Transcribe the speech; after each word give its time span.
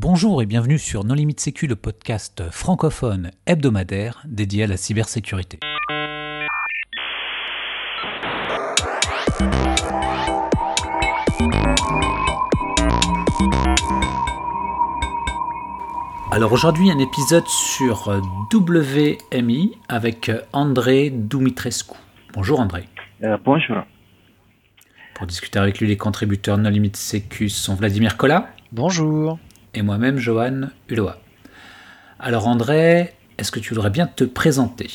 Bonjour 0.00 0.40
et 0.42 0.46
bienvenue 0.46 0.78
sur 0.78 1.02
Non 1.02 1.14
Limite 1.14 1.40
Sécu, 1.40 1.66
le 1.66 1.74
podcast 1.74 2.44
francophone 2.52 3.32
hebdomadaire 3.46 4.22
dédié 4.26 4.62
à 4.62 4.66
la 4.68 4.76
cybersécurité. 4.76 5.58
Alors 16.30 16.52
aujourd'hui 16.52 16.92
un 16.92 16.98
épisode 17.00 17.48
sur 17.48 18.22
WMI 18.54 19.72
avec 19.88 20.30
André 20.52 21.10
Dumitrescu. 21.10 21.96
Bonjour 22.34 22.60
André. 22.60 22.84
Euh, 23.24 23.36
bonjour. 23.44 23.78
Pour 25.14 25.26
discuter 25.26 25.58
avec 25.58 25.80
lui, 25.80 25.88
les 25.88 25.96
contributeurs 25.96 26.56
Non 26.56 26.70
Limite 26.70 26.96
Sécu 26.96 27.48
sont 27.48 27.74
Vladimir 27.74 28.16
Collat. 28.16 28.48
Bonjour 28.70 29.40
et 29.78 29.82
moi-même 29.82 30.18
Johan 30.18 30.62
Uloa. 30.88 31.16
Alors 32.18 32.48
André, 32.48 33.10
est-ce 33.38 33.52
que 33.52 33.60
tu 33.60 33.74
voudrais 33.74 33.90
bien 33.90 34.06
te 34.08 34.24
présenter? 34.24 34.90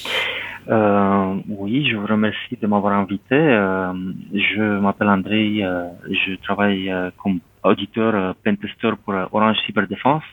Euh, 0.70 1.36
Oui, 1.48 1.88
je 1.90 1.96
vous 1.96 2.06
remercie 2.06 2.58
de 2.62 2.68
m'avoir 2.68 2.94
invité. 2.94 3.36
Euh, 3.36 3.94
je 4.34 4.80
m'appelle 4.80 5.08
André, 5.08 5.64
euh, 5.64 5.88
je 6.10 6.36
travaille 6.48 6.94
comme 7.18 7.40
auditeur 7.64 8.36
pentester 8.44 8.92
pour 9.06 9.14
Orange 9.32 9.58
Cyberdéfense. 9.66 10.24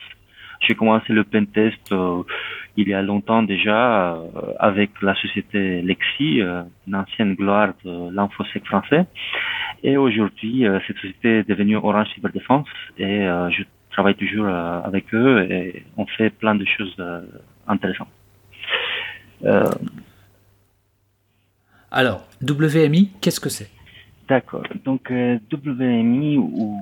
J'ai 0.67 0.75
commencé 0.75 1.13
le 1.13 1.25
pentest 1.25 1.95
il 2.77 2.89
y 2.89 2.93
a 2.93 3.03
longtemps 3.03 3.43
déjà 3.43 4.19
avec 4.59 4.91
la 5.01 5.15
société 5.15 5.81
Lexi, 5.81 6.41
une 6.87 6.95
ancienne 6.95 7.35
gloire 7.35 7.71
de 7.85 8.15
l'infosec 8.15 8.67
français. 8.67 9.07
Et 9.83 9.97
aujourd'hui, 9.97 10.67
cette 10.87 10.97
société 10.97 11.39
est 11.39 11.49
devenue 11.49 11.77
Orange 11.77 12.09
Cyberdéfense 12.15 12.69
et 12.99 13.21
je 13.57 13.63
travaille 13.91 14.15
toujours 14.15 14.47
euh, 14.47 14.81
avec 14.83 15.13
eux 15.15 15.47
et 15.51 15.85
on 15.97 16.07
fait 16.07 16.31
plein 16.31 16.55
de 16.55 16.65
choses 16.65 16.95
euh, 16.99 17.21
intéressantes. 17.67 18.09
Euh, 19.45 19.71
Alors, 21.91 22.27
WMI, 22.43 23.11
qu'est-ce 23.21 23.41
que 23.41 23.49
c'est? 23.49 23.71
D'accord. 24.29 24.65
Donc, 24.85 25.11
WMI 25.11 26.37
ou 26.39 26.81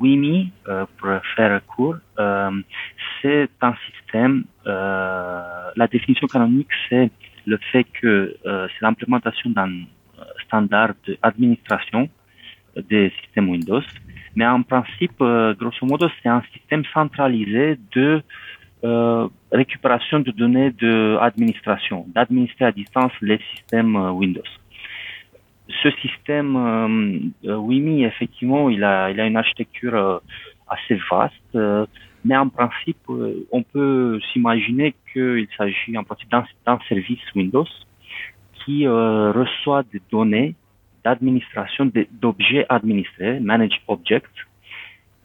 WIMI, 0.00 0.52
pour 0.96 1.10
faire 1.34 1.60
court, 1.66 1.96
c'est 3.20 3.50
un 3.60 3.74
système, 3.86 4.44
la 4.64 5.88
définition 5.90 6.28
canonique, 6.28 6.68
c'est 6.88 7.10
le 7.46 7.58
fait 7.72 7.84
que 8.00 8.36
c'est 8.44 8.80
l'implémentation 8.80 9.50
d'un 9.50 9.72
standard 10.44 10.92
d'administration 11.22 12.08
des 12.88 13.12
systèmes 13.20 13.48
Windows 13.50 13.82
mais 14.38 14.46
en 14.46 14.62
principe, 14.62 15.20
euh, 15.20 15.52
grosso 15.54 15.84
modo, 15.84 16.06
c'est 16.22 16.28
un 16.28 16.42
système 16.52 16.84
centralisé 16.94 17.76
de 17.96 18.22
euh, 18.84 19.26
récupération 19.50 20.20
de 20.20 20.30
données 20.30 20.70
d'administration, 20.70 22.06
d'administrer 22.14 22.66
à 22.66 22.70
distance 22.70 23.10
les 23.20 23.40
systèmes 23.52 23.96
euh, 23.96 24.12
Windows. 24.12 24.50
Ce 25.82 25.90
système 26.02 26.52
WIMI, 27.42 28.04
effectivement, 28.04 28.70
il 28.70 28.84
a, 28.84 29.10
il 29.10 29.18
a 29.20 29.26
une 29.26 29.36
architecture 29.36 30.22
assez 30.66 30.98
vaste, 31.10 31.58
mais 32.24 32.36
en 32.38 32.48
principe, 32.48 33.02
on 33.52 33.62
peut 33.62 34.18
s'imaginer 34.32 34.94
qu'il 35.12 35.46
s'agit 35.58 35.98
en 35.98 36.04
principe 36.04 36.30
d'un 36.30 36.78
service 36.88 37.20
Windows 37.34 37.68
qui 38.64 38.88
reçoit 38.88 39.82
des 39.92 40.00
données 40.10 40.54
d'administration 41.08 41.90
d'objets 42.22 42.66
administrés, 42.68 43.40
Managed 43.40 43.80
Objects. 43.94 44.38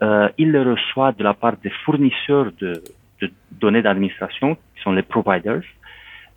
Euh, 0.01 0.29
il 0.37 0.49
le 0.51 0.61
reçoit 0.73 1.11
de 1.11 1.23
la 1.29 1.33
part 1.33 1.55
des 1.63 1.73
fournisseurs 1.83 2.49
de, 2.61 2.71
données 3.63 3.81
d'administration, 3.87 4.55
qui 4.55 4.81
sont 4.83 4.93
les 4.99 5.07
providers, 5.13 5.67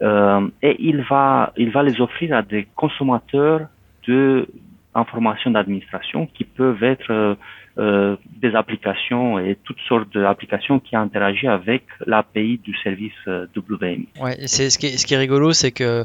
euh, 0.02 0.48
et 0.62 0.74
il 0.90 0.98
va, 1.02 1.52
il 1.56 1.70
va 1.76 1.82
les 1.88 1.96
offrir 2.00 2.28
à 2.40 2.42
des 2.42 2.64
consommateurs 2.82 3.62
de 4.08 4.46
d'administration 5.56 6.20
qui 6.34 6.44
peuvent 6.44 6.82
être 6.82 7.36
euh, 7.78 8.16
des 8.40 8.54
applications 8.54 9.38
et 9.38 9.58
toutes 9.64 9.80
sortes 9.88 10.16
d'applications 10.16 10.80
qui 10.80 10.96
interagissent 10.96 11.48
avec 11.48 11.84
l'API 12.06 12.58
du 12.58 12.74
service 12.78 13.12
euh, 13.28 13.46
WMI. 13.54 14.08
Ouais, 14.20 14.36
c'est 14.46 14.70
ce 14.70 14.78
qui 14.78 14.86
est, 14.86 14.96
ce 14.96 15.06
qui 15.06 15.14
est 15.14 15.18
rigolo, 15.18 15.52
c'est 15.52 15.72
que 15.72 16.04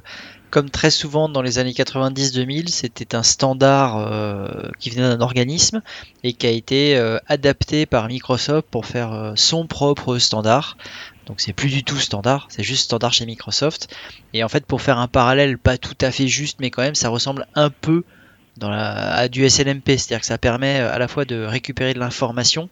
comme 0.51 0.69
très 0.69 0.91
souvent 0.91 1.29
dans 1.29 1.41
les 1.41 1.59
années 1.59 1.71
90-2000, 1.71 2.67
c'était 2.67 3.15
un 3.15 3.23
standard 3.23 3.97
euh, 3.97 4.69
qui 4.79 4.89
venait 4.89 5.07
d'un 5.07 5.21
organisme 5.21 5.81
et 6.23 6.33
qui 6.33 6.45
a 6.45 6.49
été 6.49 6.97
euh, 6.97 7.17
adapté 7.27 7.85
par 7.85 8.07
Microsoft 8.07 8.67
pour 8.69 8.85
faire 8.85 9.13
euh, 9.13 9.31
son 9.35 9.65
propre 9.65 10.17
standard. 10.17 10.77
Donc 11.25 11.39
c'est 11.39 11.53
plus 11.53 11.69
du 11.69 11.85
tout 11.85 11.95
standard, 11.95 12.47
c'est 12.49 12.63
juste 12.63 12.83
standard 12.83 13.13
chez 13.13 13.25
Microsoft. 13.25 13.95
Et 14.33 14.43
en 14.43 14.49
fait, 14.49 14.65
pour 14.65 14.81
faire 14.81 14.97
un 14.97 15.07
parallèle 15.07 15.57
pas 15.57 15.77
tout 15.77 15.97
à 16.01 16.11
fait 16.11 16.27
juste, 16.27 16.59
mais 16.59 16.69
quand 16.69 16.81
même, 16.81 16.95
ça 16.95 17.07
ressemble 17.07 17.47
un 17.55 17.69
peu 17.69 18.03
dans 18.57 18.69
la, 18.69 19.13
à 19.13 19.27
du 19.27 19.47
SLMP, 19.47 19.87
c'est-à-dire 19.97 20.19
que 20.19 20.25
ça 20.25 20.37
permet 20.37 20.79
à 20.79 20.99
la 20.99 21.07
fois 21.07 21.25
de 21.25 21.43
récupérer 21.43 21.93
de 21.93 21.99
l'information, 21.99 22.69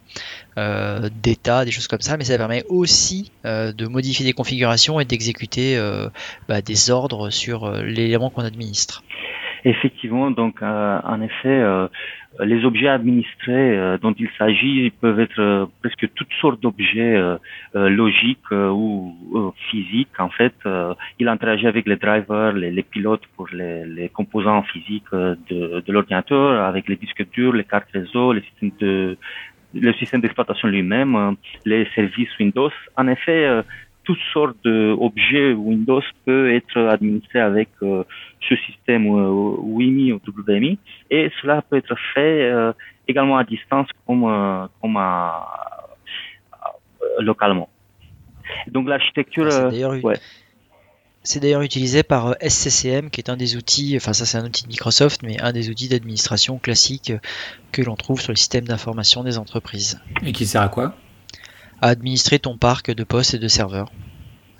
euh, 0.58 1.08
d'état, 1.22 1.64
des 1.64 1.70
choses 1.70 1.88
comme 1.88 2.00
ça, 2.00 2.16
mais 2.16 2.24
ça 2.24 2.36
permet 2.36 2.64
aussi 2.68 3.32
euh, 3.46 3.72
de 3.72 3.86
modifier 3.86 4.24
des 4.24 4.32
configurations 4.32 5.00
et 5.00 5.04
d'exécuter 5.04 5.76
euh, 5.76 6.08
bah, 6.48 6.60
des 6.60 6.90
ordres 6.90 7.30
sur 7.30 7.64
euh, 7.64 7.82
l'élément 7.82 8.30
qu'on 8.30 8.44
administre. 8.44 9.02
Effectivement, 9.64 10.30
donc 10.30 10.62
euh, 10.62 11.00
en 11.04 11.20
effet, 11.20 11.48
euh, 11.48 11.86
les 12.40 12.64
objets 12.64 12.88
administrés 12.88 13.76
euh, 13.76 13.98
dont 13.98 14.14
il 14.18 14.28
s'agit 14.38 14.90
peuvent 14.90 15.20
être 15.20 15.68
presque 15.80 16.08
toutes 16.14 16.32
sortes 16.40 16.60
d'objets 16.60 17.20
logiques 17.74 18.50
ou 18.50 19.14
physiques. 19.70 20.18
En 20.18 20.30
fait, 20.30 20.54
il 21.18 21.28
interagit 21.28 21.66
avec 21.66 21.86
les 21.86 21.96
drivers, 21.96 22.52
les, 22.52 22.70
les 22.70 22.82
pilotes 22.82 23.26
pour 23.36 23.48
les, 23.52 23.84
les, 23.84 24.08
composants 24.08 24.62
physiques 24.62 25.12
de, 25.12 25.82
de 25.86 25.92
l'ordinateur, 25.92 26.64
avec 26.64 26.88
les 26.88 26.96
disques 26.96 27.28
durs, 27.30 27.52
les 27.52 27.64
cartes 27.64 27.90
réseau, 27.92 28.32
les 28.32 28.42
systèmes 28.42 28.72
de 28.80 29.16
le 29.72 29.92
système 29.92 30.20
d'exploitation 30.20 30.66
lui-même, 30.66 31.36
les 31.64 31.86
services 31.94 32.36
Windows. 32.40 32.72
En 32.96 33.06
effet, 33.06 33.62
toutes 34.10 34.18
sortes 34.32 34.56
d'objets 34.64 35.52
Windows 35.52 36.02
peuvent 36.24 36.48
être 36.48 36.76
administrés 36.76 37.38
avec 37.38 37.68
euh, 37.82 38.02
ce 38.48 38.56
système 38.56 39.06
euh, 39.06 39.56
WIMI 39.60 40.12
ou 40.12 40.20
WMI 40.26 40.80
et 41.10 41.30
cela 41.40 41.62
peut 41.62 41.76
être 41.76 41.94
fait 42.12 42.50
euh, 42.50 42.72
également 43.06 43.36
à 43.36 43.44
distance 43.44 43.86
comme, 44.04 44.68
comme 44.80 44.98
localement. 47.20 47.68
Donc 48.66 48.88
l'architecture... 48.88 49.48
C'est 51.22 51.38
d'ailleurs 51.38 51.60
utilisé 51.60 52.02
par 52.02 52.34
SCCM, 52.40 53.10
qui 53.10 53.20
est 53.20 53.28
un 53.28 53.36
des 53.36 53.54
outils, 53.54 53.92
enfin 53.96 54.14
ça 54.14 54.24
c'est 54.24 54.38
un 54.38 54.46
outil 54.46 54.64
de 54.64 54.68
Microsoft, 54.68 55.22
mais 55.22 55.38
un 55.40 55.52
des 55.52 55.68
outils 55.68 55.88
d'administration 55.88 56.58
classique 56.58 57.12
que 57.72 57.82
l'on 57.82 57.94
trouve 57.94 58.20
sur 58.20 58.32
le 58.32 58.36
système 58.36 58.64
d'information 58.64 59.22
des 59.22 59.36
entreprises. 59.38 60.00
Et 60.24 60.32
qui 60.32 60.46
sert 60.46 60.62
à 60.62 60.68
quoi? 60.68 60.94
À 61.80 61.88
administrer 61.88 62.38
ton 62.38 62.56
parc 62.56 62.90
de 62.90 63.04
postes 63.04 63.34
et 63.34 63.38
de 63.38 63.48
serveurs 63.48 63.90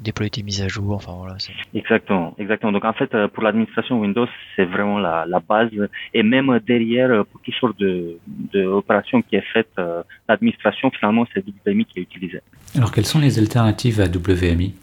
déployer 0.01 0.31
tes 0.31 0.43
mises 0.43 0.63
à 0.63 0.69
jour, 0.69 0.95
enfin 0.95 1.13
voilà. 1.17 1.37
Exactement, 1.75 2.35
exactement. 2.39 2.73
Donc 2.73 2.85
en 2.85 2.93
fait, 2.93 3.15
euh, 3.15 3.29
pour 3.29 3.43
l'administration 3.43 4.01
Windows, 4.01 4.27
c'est 4.57 4.65
vraiment 4.65 4.99
la, 4.99 5.25
la, 5.27 5.41
base. 5.41 5.71
Et 6.15 6.23
même 6.23 6.59
derrière, 6.67 7.11
euh, 7.11 7.25
pour 7.25 7.41
toutes 7.41 7.55
sortes 7.55 7.79
de, 7.79 8.19
de 8.27 8.65
opérations 8.65 9.23
qui 9.23 9.37
est 9.37 9.45
faite, 9.53 9.69
euh, 9.79 10.03
l'administration 10.29 10.91
finalement 10.91 11.27
c'est 11.33 11.45
WMI 11.67 11.85
qui 11.85 12.01
est 12.01 12.03
utilisé. 12.03 12.41
Alors 12.77 12.93
quelles 12.93 13.07
sont 13.07 13.19
les 13.19 13.39
alternatives 13.39 14.01
à 14.01 14.07
WMI 14.07 14.75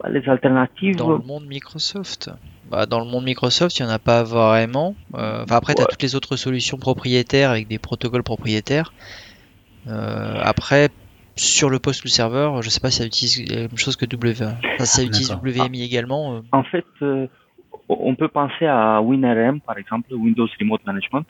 bah, 0.00 0.08
Les 0.10 0.28
alternatives 0.28 0.96
dans 0.96 1.12
le 1.12 1.18
monde 1.18 1.46
Microsoft. 1.46 2.30
Bah, 2.70 2.86
dans 2.86 3.00
le 3.00 3.06
monde 3.06 3.24
Microsoft, 3.24 3.78
il 3.78 3.82
n'y 3.82 3.88
en 3.88 3.92
a 3.92 3.98
pas 3.98 4.22
vraiment. 4.22 4.94
enfin, 5.12 5.56
après, 5.56 5.74
tu 5.74 5.82
as 5.82 5.86
toutes 5.86 6.02
les 6.02 6.14
autres 6.14 6.36
solutions 6.36 6.78
propriétaires 6.78 7.50
avec 7.50 7.66
des 7.66 7.78
protocoles 7.78 8.22
propriétaires. 8.22 8.92
après, 9.88 10.90
sur 11.40 11.70
le 11.70 11.78
poste 11.78 12.02
du 12.02 12.08
serveur, 12.08 12.60
je 12.60 12.66
ne 12.66 12.70
sais 12.70 12.80
pas 12.80 12.90
si 12.90 12.98
ça 12.98 13.06
utilise 13.06 13.50
la 13.50 13.62
même 13.62 13.78
chose 13.78 13.96
que 13.96 14.04
WMI. 14.04 14.34
ça 14.80 15.02
utilise 15.02 15.32
WMI 15.32 15.82
également. 15.82 16.34
Euh. 16.34 16.40
En 16.52 16.62
fait, 16.62 16.84
euh, 17.00 17.26
on 17.88 18.14
peut 18.14 18.28
penser 18.28 18.66
à 18.66 19.00
WinRM, 19.00 19.60
par 19.60 19.78
exemple, 19.78 20.12
Windows 20.12 20.48
Remote 20.60 20.84
Management. 20.84 21.26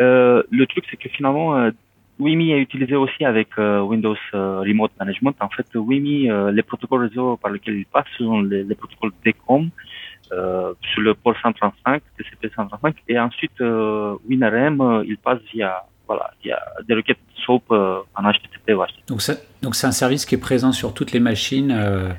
Euh, 0.00 0.42
le 0.50 0.66
truc, 0.66 0.84
c'est 0.90 0.96
que 0.96 1.10
finalement, 1.10 1.70
WIMI 2.18 2.52
est 2.52 2.60
utilisé 2.60 2.96
aussi 2.96 3.24
avec 3.24 3.48
Windows 3.58 4.16
Remote 4.32 4.92
Management. 4.98 5.36
En 5.40 5.50
fait, 5.50 5.66
WIMI, 5.74 6.28
les 6.52 6.62
protocoles 6.62 7.08
réseau 7.08 7.36
par 7.36 7.50
lesquels 7.52 7.76
il 7.76 7.86
passe 7.86 8.06
sont 8.16 8.40
les, 8.40 8.74
protocoles 8.74 9.12
DECOM 9.24 9.68
sur 10.30 11.02
le 11.02 11.14
port 11.14 11.36
135, 11.42 12.02
TCP 12.16 12.50
135, 12.56 12.96
et 13.06 13.18
ensuite 13.18 13.60
WinRM, 13.60 15.04
il 15.06 15.18
passe 15.18 15.40
via 15.52 15.84
voilà, 16.14 16.30
il 16.44 16.48
y 16.48 16.52
a 16.52 16.60
des 16.86 16.94
requêtes 16.94 17.18
SOAP 17.44 17.62
euh, 17.70 18.00
en 18.14 18.30
HTTP 18.30 18.72
Donc, 19.08 19.20
donc 19.62 19.74
c'est 19.74 19.86
un 19.86 19.92
service 19.92 20.24
qui 20.24 20.34
est 20.34 20.38
présent 20.38 20.72
sur 20.72 20.94
toutes 20.94 21.12
les 21.12 21.20
machines. 21.20 21.70
Euh, 21.70 22.10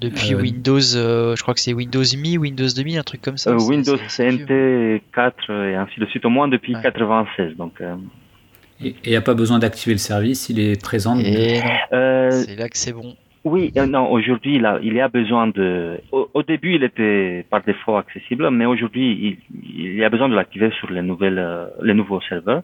depuis 0.00 0.34
euh, 0.34 0.40
Windows, 0.40 0.80
je 0.80 1.40
crois 1.40 1.54
que 1.54 1.60
c'est 1.60 1.72
Windows 1.72 2.02
Mi, 2.16 2.36
Windows 2.36 2.66
2000, 2.74 2.98
un 2.98 3.02
truc 3.02 3.22
comme 3.22 3.38
ça. 3.38 3.56
Windows 3.56 3.96
CNT 3.96 5.02
4 5.14 5.50
et 5.50 5.76
ainsi 5.76 6.00
de 6.00 6.06
suite, 6.06 6.24
au 6.24 6.30
moins 6.30 6.48
depuis 6.48 6.74
96. 6.74 7.56
Donc, 7.56 7.80
Et 8.80 8.94
il 9.04 9.10
n'y 9.10 9.16
a 9.16 9.22
pas 9.22 9.34
besoin 9.34 9.58
d'activer 9.58 9.94
le 9.94 9.98
service, 9.98 10.48
il 10.48 10.60
est 10.60 10.80
présent. 10.80 11.18
Et 11.18 11.60
euh, 11.92 12.30
c'est 12.30 12.56
là 12.56 12.68
que 12.68 12.76
c'est 12.76 12.92
bon. 12.92 13.16
Oui, 13.44 13.72
euh, 13.76 13.86
non, 13.86 14.10
aujourd'hui, 14.10 14.56
il, 14.56 14.78
il 14.82 14.94
y 14.94 15.00
a 15.00 15.08
besoin 15.08 15.46
de. 15.46 16.00
Au, 16.12 16.42
début, 16.42 16.74
il 16.74 16.82
était 16.82 17.46
par 17.48 17.62
défaut 17.62 17.96
accessible, 17.96 18.50
mais 18.50 18.66
aujourd'hui, 18.66 19.38
il, 19.52 19.76
il, 19.76 19.94
y 19.94 20.04
a 20.04 20.10
besoin 20.10 20.28
de 20.28 20.34
l'activer 20.34 20.70
sur 20.78 20.90
les 20.90 21.02
nouvelles, 21.02 21.38
euh, 21.38 21.66
les 21.82 21.94
nouveaux 21.94 22.20
serveurs. 22.28 22.62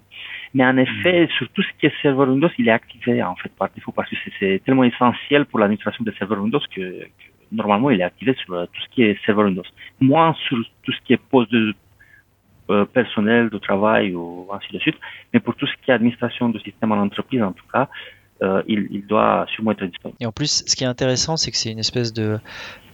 Mais 0.55 0.65
en 0.65 0.77
effet, 0.77 1.29
sur 1.37 1.49
tout 1.51 1.63
ce 1.63 1.69
qui 1.79 1.87
est 1.87 1.93
serveur 2.01 2.29
Windows, 2.29 2.49
il 2.59 2.69
est 2.69 2.73
activé 2.73 3.23
en 3.23 3.35
fait 3.35 3.51
par 3.59 3.69
défaut 3.75 3.93
parce 3.93 4.09
que 4.09 4.17
c'est 4.39 4.63
tellement 4.65 4.85
essentiel 4.85 5.47
pour 5.47 5.59
l'administration 5.59 6.05
des 6.05 6.13
serveurs 6.13 6.41
Windows 6.41 6.61
que, 6.75 6.81
que, 6.81 7.07
normalement, 7.51 7.91
il 7.91 8.01
est 8.01 8.05
activé 8.05 8.35
sur 8.35 8.67
tout 8.73 8.81
ce 8.83 8.89
qui 8.91 9.03
est 9.03 9.19
serveur 9.27 9.47
Windows. 9.47 9.65
Moins 10.01 10.35
sur 10.47 10.59
tout 10.85 10.93
ce 10.93 11.01
qui 11.05 11.13
est 11.13 11.17
poste 11.31 11.51
de 11.51 11.75
euh, 12.71 12.87
personnel, 12.87 13.51
de 13.51 13.59
travail 13.59 14.15
ou 14.15 14.49
ainsi 14.51 14.73
de 14.73 14.79
suite. 14.79 14.97
Mais 15.33 15.41
pour 15.41 15.55
tout 15.55 15.67
ce 15.67 15.75
qui 15.83 15.91
est 15.91 15.95
administration 15.95 16.49
de 16.49 16.59
système 16.61 16.93
en 16.93 16.97
entreprise, 16.97 17.43
en 17.43 17.53
tout 17.53 17.67
cas, 17.71 17.91
euh, 18.43 18.63
il, 18.67 19.07
doit 19.07 19.47
sûrement 19.55 19.73
être 19.73 19.85
disponible. 19.85 20.19
Et 20.21 20.27
en 20.27 20.33
plus, 20.33 20.65
ce 20.67 20.77
qui 20.77 20.85
est 20.85 20.89
intéressant, 20.89 21.37
c'est 21.37 21.51
que 21.51 21.57
c'est 21.57 21.71
une 21.71 21.79
espèce 21.79 22.13
de, 22.13 22.39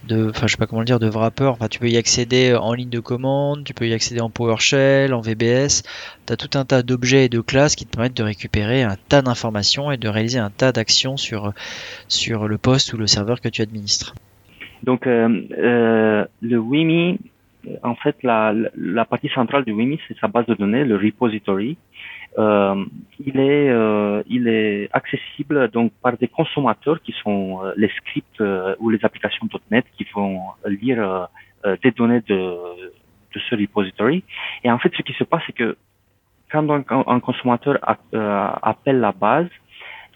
de, 0.06 0.30
enfin, 0.30 0.46
je 0.46 0.52
sais 0.52 0.58
pas 0.58 0.66
comment 0.66 0.80
le 0.80 0.86
dire, 0.86 0.98
de 0.98 1.08
wrapper. 1.08 1.46
Enfin, 1.46 1.68
tu 1.68 1.78
peux 1.78 1.88
y 1.88 1.96
accéder 1.96 2.54
en 2.54 2.74
ligne 2.74 2.90
de 2.90 3.00
commande, 3.00 3.64
tu 3.64 3.74
peux 3.74 3.86
y 3.86 3.92
accéder 3.92 4.20
en 4.20 4.30
PowerShell, 4.30 5.14
en 5.14 5.20
VBS. 5.20 5.82
Tu 6.26 6.32
as 6.32 6.36
tout 6.36 6.58
un 6.58 6.64
tas 6.64 6.82
d'objets 6.82 7.24
et 7.26 7.28
de 7.28 7.40
classes 7.40 7.74
qui 7.74 7.86
te 7.86 7.90
permettent 7.90 8.16
de 8.16 8.22
récupérer 8.22 8.82
un 8.82 8.96
tas 9.08 9.22
d'informations 9.22 9.90
et 9.90 9.96
de 9.96 10.08
réaliser 10.08 10.38
un 10.38 10.50
tas 10.50 10.72
d'actions 10.72 11.16
sur, 11.16 11.52
sur 12.08 12.46
le 12.46 12.58
poste 12.58 12.92
ou 12.92 12.96
le 12.96 13.06
serveur 13.06 13.40
que 13.40 13.48
tu 13.48 13.62
administres. 13.62 14.14
Donc, 14.82 15.06
euh, 15.06 15.42
euh, 15.58 16.24
le 16.40 16.58
WIMI, 16.58 17.18
en 17.82 17.94
fait, 17.94 18.16
la, 18.22 18.54
la 18.76 19.04
partie 19.04 19.28
centrale 19.28 19.64
du 19.64 19.72
WIMI, 19.72 19.98
c'est 20.08 20.18
sa 20.18 20.28
base 20.28 20.46
de 20.46 20.54
données, 20.54 20.84
le 20.84 20.96
repository. 20.96 21.76
Euh, 22.38 22.84
il 23.18 23.40
est 23.40 23.68
euh, 23.70 24.22
il 24.28 24.46
est 24.46 24.88
accessible 24.92 25.68
donc 25.70 25.92
par 26.00 26.16
des 26.16 26.28
consommateurs 26.28 27.02
qui 27.02 27.12
sont 27.22 27.64
euh, 27.64 27.72
les 27.76 27.88
scripts 27.88 28.42
ou 28.78 28.90
les 28.90 29.04
applications 29.04 29.48
.NET 29.70 29.84
qui 29.96 30.06
vont 30.14 30.40
lire 30.66 31.28
des 31.82 31.90
données 31.90 32.20
de 32.20 32.56
ce 33.48 33.54
repository. 33.54 34.24
Et 34.64 34.70
en 34.70 34.78
fait, 34.78 34.92
ce 34.96 35.02
qui 35.02 35.12
se 35.12 35.24
passe, 35.24 35.42
c'est 35.46 35.52
que 35.52 35.76
quand 36.50 36.68
un 36.70 37.20
consommateur 37.20 37.78
appelle 37.82 39.00
la 39.00 39.12
base, 39.12 39.48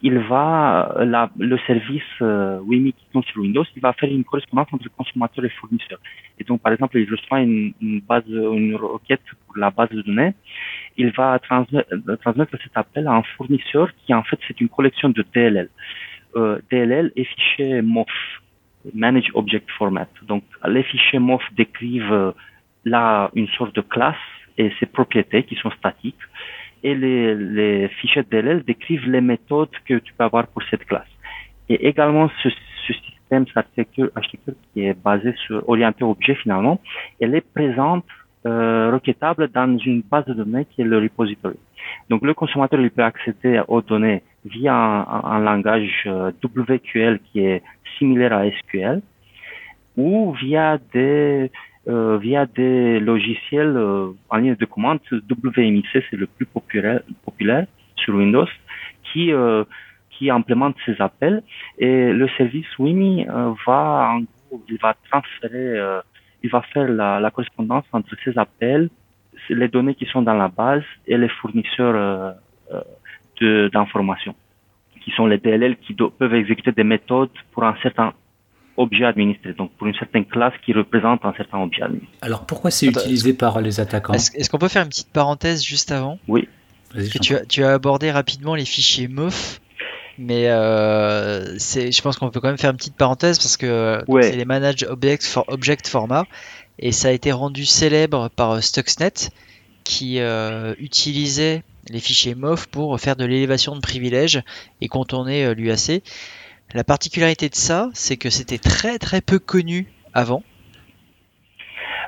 il 0.05 0.19
va, 0.19 0.95
la, 0.99 1.31
le 1.39 1.57
service 1.67 2.03
euh, 2.21 2.61
WIMI 2.61 2.93
qui 2.93 3.07
tourne 3.11 3.25
sur 3.25 3.41
Windows, 3.41 3.65
il 3.75 3.81
va 3.81 3.95
faire 3.95 4.11
une 4.11 4.23
correspondance 4.23 4.69
entre 4.71 4.91
consommateur 4.91 5.43
et 5.47 5.49
fournisseur. 5.49 5.99
Et 6.39 6.45
donc, 6.45 6.61
par 6.61 6.75
exemple, 6.75 6.99
il 6.99 7.11
reçoit 7.11 7.41
une, 7.41 7.73
base, 8.07 8.29
une 8.29 8.77
requête 8.77 9.23
pour 9.47 9.57
la 9.57 9.71
base 9.71 9.89
de 9.89 10.03
données, 10.03 10.35
il 10.99 11.11
va 11.13 11.39
transmettre, 11.39 11.89
transmettre 12.21 12.55
cet 12.63 12.77
appel 12.77 13.07
à 13.07 13.13
un 13.13 13.23
fournisseur 13.35 13.89
qui, 13.97 14.13
en 14.13 14.23
fait, 14.23 14.39
c'est 14.47 14.61
une 14.61 14.69
collection 14.69 15.09
de 15.09 15.25
DLL. 15.35 15.71
Euh, 16.37 16.59
DLL 16.71 17.11
est 17.17 17.25
fichier 17.25 17.81
MOF, 17.81 18.15
Manage 18.93 19.31
Object 19.33 19.71
Format. 19.71 20.11
Donc, 20.29 20.45
les 20.69 20.83
fichiers 20.83 21.19
MOF 21.19 21.43
décrivent 21.57 22.13
euh, 22.13 22.33
là 22.85 23.31
une 23.35 23.49
sorte 23.57 23.75
de 23.75 23.81
classe 23.81 24.27
et 24.59 24.71
ses 24.79 24.85
propriétés 24.85 25.45
qui 25.45 25.55
sont 25.55 25.71
statiques 25.71 26.25
et 26.85 26.95
les, 26.95 27.35
les 27.35 27.89
fichiers 27.89 28.23
DLL 28.31 28.63
décrivent 28.63 29.11
les 29.11 29.23
méthodes 29.23 29.75
que 29.87 29.95
tu 29.99 30.13
peux 30.13 30.25
avoir 30.25 30.47
pour 30.49 30.63
cette 30.71 30.85
classe. 30.85 31.13
Et 31.71 31.89
également, 31.89 32.31
ce, 32.43 32.51
système, 32.87 33.47
cette 33.47 33.57
architecture, 33.57 34.11
qui 34.73 34.85
est 34.85 35.03
basée 35.03 35.35
sur 35.47 35.67
orienté 35.69 36.05
objet 36.05 36.35
finalement, 36.35 36.79
elle 37.21 37.35
est 37.35 37.49
présente, 37.59 38.05
euh, 38.47 38.91
requêtable 38.93 39.49
dans 39.49 39.79
une 39.79 40.03
base 40.03 40.27
de 40.27 40.35
données 40.35 40.67
qui 40.67 40.83
est 40.83 40.85
le 40.85 40.99
repository. 40.99 41.57
Donc 42.11 42.23
le 42.23 42.35
consommateur 42.35 42.79
il 42.79 42.91
peut 42.91 43.03
accéder 43.03 43.63
aux 43.69 43.81
données 43.81 44.23
via 44.45 44.75
un, 44.75 45.25
un 45.37 45.41
langage 45.41 46.05
euh, 46.07 46.31
WQL 46.45 47.21
qui 47.25 47.41
est 47.41 47.63
similaire 47.97 48.35
à 48.35 48.51
SQL 48.51 49.01
ou 49.97 50.33
via 50.33 50.79
des 50.93 51.51
euh, 51.87 52.17
via 52.17 52.47
des 52.47 52.99
logiciels 52.99 53.77
euh, 53.77 54.13
en 54.31 54.37
ligne 54.39 54.55
de 54.55 54.65
commande. 54.65 55.01
WMIC, 55.13 55.87
c'est 55.93 56.17
le 56.17 56.27
plus 56.27 56.47
populaire, 56.47 57.01
populaire 57.27 57.67
sur 57.97 58.15
Windows, 58.15 58.49
qui 59.03 59.33
euh, 59.33 59.65
qui 60.11 60.31
implémente 60.31 60.77
ces 60.87 60.99
appels. 61.01 61.43
Et 61.79 62.11
le 62.11 62.27
service 62.39 62.67
WIMI 62.79 63.27
va, 63.67 64.13
en 64.15 64.21
gros, 64.21 64.63
il 64.69 64.79
va 64.79 64.95
transférer, 65.11 66.01
il 66.43 66.51
va 66.51 66.63
faire 66.63 66.89
la, 66.89 67.19
la, 67.19 67.31
correspondance 67.33 67.85
entre 67.93 68.15
ces 68.25 68.39
appels, 68.39 68.89
les 69.51 69.69
données 69.69 69.97
qui 69.97 70.07
sont 70.07 70.23
dans 70.23 70.35
la 70.35 70.49
base 70.49 70.85
et 71.09 71.19
les 71.19 71.29
fournisseurs 71.29 72.37
d'informations, 73.41 74.37
qui 75.03 75.11
sont 75.11 75.27
les 75.27 75.39
DLL 75.39 75.77
qui 75.79 75.95
peuvent 75.95 76.35
exécuter 76.35 76.71
des 76.71 76.85
méthodes 76.85 77.37
pour 77.51 77.65
un 77.65 77.75
certain 77.83 78.15
objet 78.77 79.05
administré, 79.05 79.53
donc 79.53 79.71
pour 79.73 79.87
une 79.87 79.95
certaine 79.95 80.25
classe 80.25 80.55
qui 80.65 80.73
représente 80.73 81.25
un 81.25 81.33
certain 81.37 81.59
objet 81.59 81.83
administré. 81.83 82.13
Alors 82.23 82.47
pourquoi 82.47 82.71
c'est 82.71 82.87
utilisé 82.87 83.33
par 83.33 83.61
les 83.61 83.81
attaquants 83.81 84.13
Est-ce 84.13 84.51
qu'on 84.51 84.59
peut 84.59 84.69
faire 84.69 84.83
une 84.83 84.89
petite 84.89 85.13
parenthèse 85.13 85.63
juste 85.65 85.93
avant? 85.93 86.19
Oui. 86.29 86.49
Que 86.93 87.19
tu, 87.19 87.35
as, 87.35 87.45
tu 87.45 87.65
as 87.65 87.73
abordé 87.73 88.13
rapidement 88.13 88.55
les 88.55 88.65
fichiers 88.65 89.09
MOF, 89.09 89.61
mais 90.17 90.49
euh, 90.49 91.57
je 91.59 92.03
pense 92.03 92.17
qu'on 92.17 92.31
peut 92.31 92.41
quand 92.41 92.49
même 92.49 92.59
faire 92.59 92.71
une 92.71 92.77
petite 92.77 92.97
parenthèse 92.97 93.39
parce 93.39 93.57
que 93.57 94.01
c'est 94.23 94.37
les 94.37 94.45
Manage 94.45 94.85
Object, 94.89 95.25
for, 95.25 95.45
Object 95.49 95.89
Format 95.89 96.25
et 96.79 96.93
ça 96.93 97.09
a 97.09 97.11
été 97.11 97.33
rendu 97.33 97.65
célèbre 97.65 98.29
par 98.31 98.53
euh, 98.53 98.61
Stuxnet 98.61 99.31
qui 99.85 100.19
euh, 100.19 100.75
utilisait 100.79 101.63
les 101.91 102.01
fichiers 102.01 102.35
MOF 102.35 102.67
pour 102.67 102.99
faire 102.99 103.17
de 103.17 103.25
l'élévation 103.25 103.75
de 103.75 103.81
privilèges 103.81 104.43
et 104.81 104.89
contourner 104.89 105.45
euh, 105.45 105.55
l'UAC. 105.55 106.03
La 106.73 106.85
particularité 106.85 107.49
de 107.49 107.55
ça, 107.55 107.91
c'est 107.95 108.17
que 108.17 108.31
c'était 108.31 108.59
très 108.59 108.99
très 108.99 109.21
peu 109.21 109.39
connu 109.39 109.87
avant. 110.13 110.43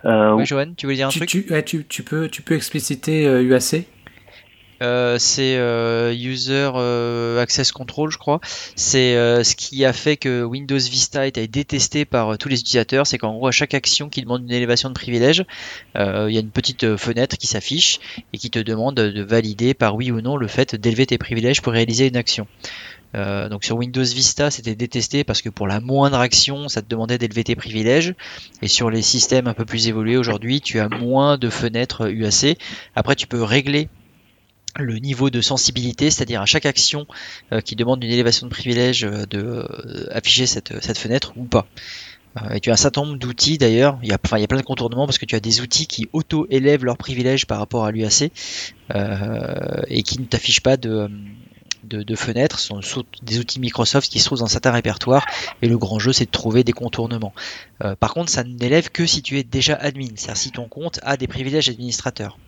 Euh, 0.05 0.45
Johan, 0.45 0.73
tu 0.77 0.87
voulais 0.87 0.97
dire 0.97 1.09
un 1.09 1.11
truc 1.11 1.29
tu, 1.29 1.85
tu, 1.89 2.03
peux, 2.03 2.29
tu 2.29 2.43
peux 2.43 2.55
expliciter 2.55 3.25
UAC 3.25 3.75
euh, 3.75 3.83
euh, 4.83 5.17
c'est 5.19 5.57
User 6.15 6.71
Access 7.41 7.73
Control, 7.73 8.11
je 8.11 8.19
crois. 8.19 8.41
C'est 8.77 9.15
ce 9.43 9.57
qui 9.57 9.85
a 9.85 9.93
fait 9.95 10.19
que 10.19 10.45
Windows 10.45 10.77
Vista 10.77 11.23
a 11.23 11.27
été 11.27 11.49
détesté 11.49 12.05
par 12.05 12.37
tous 12.37 12.51
les 12.51 12.61
utilisateurs. 12.61 13.07
C'est 13.07 13.17
qu'en 13.17 13.35
gros, 13.35 13.47
à 13.47 13.53
chaque 13.53 13.73
action 13.73 14.11
qui 14.11 14.21
demande 14.21 14.43
une 14.43 14.53
élévation 14.53 14.91
de 14.91 14.95
privilège, 14.95 15.45
il 15.95 16.01
y 16.31 16.37
a 16.37 16.41
une 16.41 16.51
petite 16.51 16.97
fenêtre 16.97 17.39
qui 17.39 17.47
s'affiche 17.47 18.01
et 18.35 18.39
qui 18.39 18.51
te 18.51 18.59
demande 18.59 18.97
de 18.97 19.23
valider 19.23 19.73
par 19.73 19.97
oui 19.97 20.11
ou 20.11 20.21
non 20.21 20.37
le 20.37 20.47
fait 20.47 20.75
d'élever 20.75 21.07
tes 21.07 21.19
privilèges 21.19 21.63
pour 21.63 21.73
réaliser 21.73 22.09
une 22.09 22.17
action. 22.17 22.47
Euh, 23.15 23.49
donc 23.49 23.65
sur 23.65 23.77
Windows 23.77 24.03
Vista, 24.03 24.51
c'était 24.51 24.75
détesté 24.75 25.25
parce 25.25 25.43
que 25.43 25.49
pour 25.49 25.67
la 25.67 25.81
moindre 25.81 26.19
action, 26.19 26.69
ça 26.69 26.83
te 26.83 26.89
demandait 26.89 27.19
d'élever 27.19 27.45
tes 27.45 27.57
privilèges. 27.57 28.15
Et 28.63 28.69
sur 28.69 28.91
les 28.91 29.03
systèmes 29.03 29.47
un 29.47 29.55
peu 29.55 29.65
plus 29.65 29.89
évolués 29.89 30.17
aujourd'hui, 30.17 30.61
tu 30.61 30.81
as 30.81 30.89
moins 30.89 31.39
de 31.39 31.49
fenêtres 31.49 32.11
UAC. 32.11 32.59
Après, 32.95 33.15
tu 33.15 33.27
peux 33.27 33.43
régler 33.43 33.89
le 34.79 34.99
niveau 34.99 35.31
de 35.31 35.41
sensibilité, 35.41 36.11
c'est-à-dire 36.11 36.43
à 36.43 36.47
chaque 36.47 36.67
action 36.67 37.07
euh, 37.53 37.61
qui 37.61 37.77
demande 37.77 38.05
une 38.05 38.11
élévation 38.11 38.47
de 38.47 38.51
privilège 38.51 39.05
euh, 39.05 39.25
de 39.25 39.67
afficher 40.11 40.47
cette, 40.47 40.83
cette, 40.83 40.99
fenêtre 40.99 41.33
ou 41.37 41.45
pas. 41.45 41.67
et 42.53 42.61
tu 42.61 42.69
as 42.69 42.75
un 42.75 42.77
certain 42.77 43.03
nombre 43.03 43.17
d'outils 43.17 43.57
d'ailleurs, 43.57 43.99
il 44.03 44.11
y, 44.11 44.13
a, 44.13 44.19
enfin, 44.23 44.37
il 44.37 44.43
y 44.43 44.45
a 44.45 44.49
plein 44.49 44.59
de 44.59 44.65
contournements 44.65 45.07
parce 45.07 45.17
que 45.17 45.25
tu 45.25 45.35
as 45.35 45.41
des 45.41 45.63
outils 45.63 45.87
qui 45.87 46.11
auto-élèvent 46.13 46.85
leurs 46.85 46.99
privilèges 46.99 47.47
par 47.47 47.59
rapport 47.59 47.87
à 47.87 47.91
l'UAC 47.91 48.31
et 49.89 50.03
qui 50.03 50.21
ne 50.21 50.27
t'affichent 50.27 50.61
pas 50.61 50.77
de, 50.77 51.09
de, 51.87 52.17
fenêtres 52.17 52.59
sont 52.59 52.81
des 53.23 53.39
outils 53.39 53.61
Microsoft 53.61 54.11
qui 54.11 54.19
se 54.19 54.27
trouvent 54.27 54.41
dans 54.41 54.47
certains 54.47 54.73
répertoires 54.73 55.27
et 55.63 55.69
le 55.69 55.79
grand 55.79 55.99
jeu 55.99 56.13
c'est 56.13 56.27
de 56.27 56.31
trouver 56.31 56.65
des 56.65 56.73
contournements. 56.73 57.35
Euh, 57.85 57.97
par 57.97 58.15
contre 58.15 58.31
ça 58.31 58.45
n'élève 58.45 58.91
que 58.91 59.07
si 59.07 59.23
tu 59.23 59.39
es 59.39 59.45
déjà 59.45 59.75
admin, 59.75 60.09
c'est-à-dire 60.17 60.37
si 60.37 60.51
ton 60.51 60.69
compte 60.69 61.01
a 61.03 61.17
des 61.17 61.27
privilèges 61.27 61.69
administrateurs. 61.69 62.39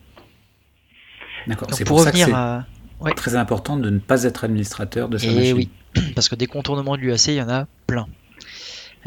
D'accord, 1.47 1.68
c'est 1.73 1.85
pour, 1.85 2.00
ça 2.00 2.12
que 2.12 2.18
c'est 2.18 3.14
très 3.14 3.37
important 3.37 3.76
de 3.76 3.90
ne 3.90 3.99
pas 3.99 4.25
être 4.25 4.45
administrateur 4.45 5.09
de 5.09 5.18
sa 5.18 5.26
et 5.26 5.35
machine. 5.35 5.57
oui, 5.57 5.71
parce 6.14 6.28
que 6.28 6.35
des 6.35 6.47
contournements 6.47 6.97
de 6.97 7.02
l'UAC 7.02 7.28
il 7.28 7.35
y 7.35 7.42
en 7.42 7.49
a 7.49 7.66
plein. 7.87 8.07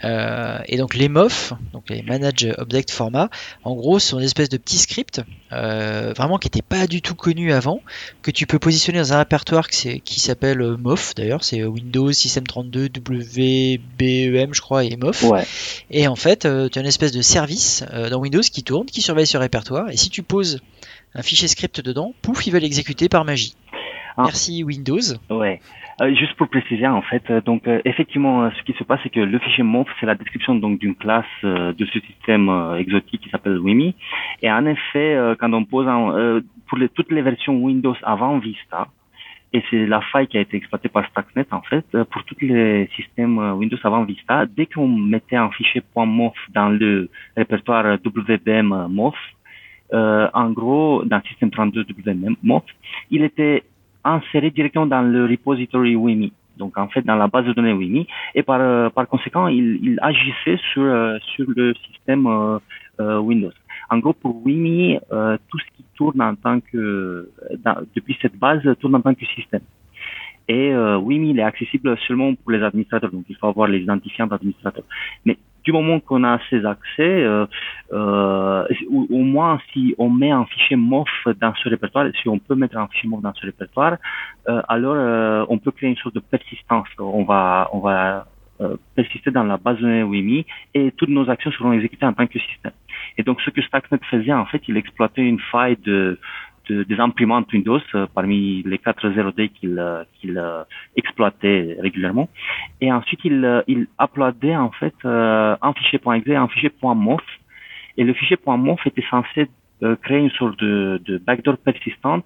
Euh, 0.03 0.59
et 0.65 0.77
donc 0.77 0.95
les 0.95 1.09
MOF, 1.09 1.53
donc 1.73 1.89
les 1.89 2.01
Manage 2.01 2.47
Object 2.57 2.91
Format, 2.91 3.29
en 3.63 3.75
gros, 3.75 3.99
sont 3.99 4.19
une 4.19 4.25
espèce 4.25 4.49
de 4.49 4.57
petits 4.57 4.77
scripts 4.77 5.21
euh, 5.51 6.13
vraiment 6.15 6.37
qui 6.37 6.47
n'étaient 6.47 6.61
pas 6.61 6.87
du 6.87 7.01
tout 7.01 7.15
connus 7.15 7.53
avant, 7.53 7.81
que 8.21 8.31
tu 8.31 8.47
peux 8.47 8.59
positionner 8.59 8.99
dans 8.99 9.13
un 9.13 9.19
répertoire 9.19 9.67
qui 9.67 10.19
s'appelle 10.19 10.61
euh, 10.61 10.77
MOF 10.77 11.15
d'ailleurs, 11.15 11.43
c'est 11.43 11.63
Windows 11.63 12.11
System 12.11 12.45
32 12.45 12.89
WBEM 12.97 14.53
je 14.53 14.61
crois 14.61 14.83
et 14.83 14.95
MOF. 14.95 15.25
Et 15.89 16.07
en 16.07 16.15
fait, 16.15 16.41
tu 16.41 16.79
as 16.79 16.81
une 16.81 16.87
espèce 16.87 17.11
de 17.11 17.21
service 17.21 17.83
dans 18.09 18.19
Windows 18.19 18.41
qui 18.41 18.63
tourne, 18.63 18.85
qui 18.85 19.01
surveille 19.01 19.27
ce 19.27 19.37
répertoire, 19.37 19.89
et 19.89 19.97
si 19.97 20.09
tu 20.09 20.23
poses 20.23 20.59
un 21.13 21.21
fichier 21.21 21.47
script 21.47 21.81
dedans, 21.81 22.13
pouf, 22.21 22.47
il 22.47 22.51
va 22.51 22.59
l'exécuter 22.59 23.09
par 23.09 23.25
magie. 23.25 23.55
Ah. 24.17 24.23
Merci 24.25 24.63
Windows. 24.63 24.99
Ouais. 25.29 25.61
Euh, 26.01 26.15
juste 26.15 26.33
pour 26.33 26.47
préciser 26.47 26.87
en 26.87 27.03
fait, 27.03 27.21
euh, 27.29 27.41
donc 27.41 27.67
euh, 27.67 27.79
effectivement, 27.85 28.49
ce 28.51 28.63
qui 28.63 28.73
se 28.73 28.83
passe, 28.83 28.99
c'est 29.03 29.11
que 29.11 29.19
le 29.19 29.37
fichier 29.37 29.63
MOF, 29.63 29.87
c'est 29.99 30.07
la 30.07 30.15
description 30.15 30.55
donc 30.55 30.79
d'une 30.79 30.95
classe 30.95 31.25
de 31.43 31.85
ce 31.85 31.99
système 31.99 32.49
exotique 32.79 33.21
qui 33.21 33.29
s'appelle 33.29 33.59
WIMI. 33.59 33.95
Et 34.41 34.51
en 34.51 34.65
effet, 34.65 35.35
quand 35.39 35.53
on 35.53 35.63
pose 35.63 35.85
pour 36.67 36.77
les, 36.77 36.89
toutes 36.89 37.11
les 37.11 37.21
versions 37.21 37.55
Windows 37.55 37.95
avant 38.03 38.39
Vista, 38.39 38.87
et 39.53 39.61
c'est 39.69 39.85
la 39.85 40.01
faille 40.01 40.27
qui 40.27 40.37
a 40.37 40.41
été 40.41 40.57
exploitée 40.57 40.87
par 40.89 41.05
Stuxnet 41.07 41.45
en 41.51 41.61
fait 41.61 41.85
pour 42.11 42.23
tous 42.23 42.37
les 42.41 42.89
systèmes 42.95 43.37
Windows 43.59 43.77
avant 43.83 44.03
Vista. 44.03 44.45
Dès 44.45 44.65
qu'on 44.65 44.87
mettait 44.87 45.35
un 45.35 45.51
fichier 45.51 45.83
.mof 45.95 46.33
dans 46.53 46.69
le 46.69 47.09
répertoire 47.35 47.97
WBM 48.03 48.87
MOF, 48.89 49.15
en 49.93 50.49
gros, 50.51 51.03
dans 51.05 51.17
le 51.17 51.23
système 51.29 51.51
32 51.51 51.81
WBM 51.81 52.35
MOF, 52.41 52.63
il 53.11 53.23
était 53.23 53.63
inséré 54.03 54.51
directement 54.51 54.85
dans 54.85 55.01
le 55.01 55.25
repository 55.25 55.95
WIMI 55.95 56.33
donc 56.61 56.77
en 56.77 56.87
fait 56.87 57.01
dans 57.01 57.15
la 57.15 57.27
base 57.27 57.45
de 57.45 57.53
données 57.53 57.73
WIMI, 57.73 58.07
et 58.35 58.43
par, 58.43 58.61
euh, 58.61 58.89
par 58.89 59.07
conséquent, 59.07 59.47
il, 59.47 59.67
il 59.87 59.99
agissait 60.01 60.59
sur, 60.71 60.83
euh, 60.83 61.17
sur 61.33 61.45
le 61.55 61.73
système 61.87 62.27
euh, 62.27 63.17
Windows. 63.19 63.51
En 63.89 63.97
gros, 63.97 64.13
pour 64.13 64.45
WIMI, 64.45 64.99
tout 65.49 65.59
ce 65.59 65.65
qui 65.75 65.83
tourne 65.95 66.21
en 66.21 66.35
tant 66.35 66.59
que, 66.61 67.29
depuis 67.95 68.15
cette 68.21 68.37
base, 68.37 68.61
tourne 68.79 68.95
en 68.95 69.01
tant 69.01 69.15
que 69.15 69.25
système. 69.25 69.65
Et 70.47 70.71
euh, 70.71 70.97
WIMI, 70.97 71.31
il 71.31 71.39
est 71.39 71.43
accessible 71.43 71.97
seulement 72.07 72.33
pour 72.35 72.51
les 72.51 72.61
administrateurs, 72.61 73.11
donc 73.11 73.25
il 73.27 73.35
faut 73.35 73.47
avoir 73.47 73.67
les 73.67 73.79
identifiants 73.79 74.27
d'administrateurs. 74.27 74.83
Du 75.63 75.71
moment 75.71 75.99
qu'on 75.99 76.23
a 76.23 76.39
ces 76.49 76.65
accès, 76.65 77.23
euh, 77.23 77.45
euh, 77.93 78.65
au 78.89 79.23
moins 79.23 79.59
si 79.71 79.95
on 79.97 80.09
met 80.09 80.31
un 80.31 80.45
fichier 80.45 80.75
MOF 80.75 81.09
dans 81.39 81.53
ce 81.55 81.69
répertoire, 81.69 82.07
si 82.21 82.29
on 82.29 82.39
peut 82.39 82.55
mettre 82.55 82.77
un 82.77 82.87
fichier 82.87 83.09
MOF 83.09 83.21
dans 83.21 83.33
ce 83.33 83.45
répertoire, 83.45 83.97
euh, 84.49 84.61
alors 84.67 84.95
euh, 84.95 85.45
on 85.49 85.57
peut 85.57 85.71
créer 85.71 85.89
une 85.89 85.97
sorte 85.97 86.15
de 86.15 86.19
persistance. 86.19 86.87
On 86.99 87.23
va, 87.23 87.69
on 87.73 87.79
va 87.79 88.25
euh, 88.61 88.75
persister 88.95 89.31
dans 89.31 89.43
la 89.43 89.57
base 89.57 89.77
de 89.77 89.81
données 89.81 90.03
WIMI 90.03 90.45
et 90.73 90.91
toutes 90.91 91.09
nos 91.09 91.29
actions 91.29 91.51
seront 91.51 91.73
exécutées 91.73 92.05
en 92.05 92.13
tant 92.13 92.27
que 92.27 92.39
système. 92.39 92.73
Et 93.17 93.23
donc 93.23 93.41
ce 93.41 93.49
que 93.49 93.61
Stuxnet 93.61 93.99
faisait, 94.09 94.33
en 94.33 94.45
fait, 94.45 94.61
il 94.67 94.77
exploitait 94.77 95.23
une 95.23 95.39
faille 95.51 95.77
de 95.77 96.19
des 96.71 96.99
imprimantes 96.99 97.51
Windows 97.51 97.81
euh, 97.95 98.07
parmi 98.13 98.63
les 98.63 98.77
4 98.77 99.09
0D 99.09 99.49
qu'il 99.49 99.77
euh, 99.79 100.03
qu'il 100.13 100.37
euh, 100.37 100.63
exploitait 100.95 101.77
régulièrement. 101.79 102.29
Et 102.79 102.91
ensuite, 102.91 103.19
il, 103.23 103.63
il 103.67 103.87
uploadait 103.99 104.55
en 104.55 104.71
fait 104.71 104.95
un 105.05 105.73
fichier 105.73 105.99
.exe 105.99 106.27
et 106.27 106.35
un 106.35 106.47
fichier 106.47 106.71
.mof. 106.81 107.21
Et 107.97 108.03
le 108.03 108.13
fichier 108.13 108.37
.mof 108.45 108.85
était 108.85 109.05
censé 109.09 109.49
créer 110.03 110.19
une 110.19 110.29
sorte 110.31 110.59
de, 110.59 111.21
backdoor 111.25 111.57
persistante 111.57 112.25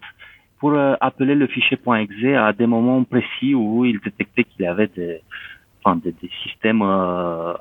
pour 0.60 0.78
appeler 1.02 1.36
le 1.36 1.48
fichier 1.48 1.78
.exe 1.78 2.38
à 2.38 2.54
des 2.54 2.68
moments 2.68 3.04
précis 3.04 3.56
où 3.56 3.86
il 3.86 4.00
détectait 4.00 4.44
qu'il 4.44 4.66
y 4.66 4.68
avait 4.68 4.92
des 4.96 5.22
systèmes 6.44 6.82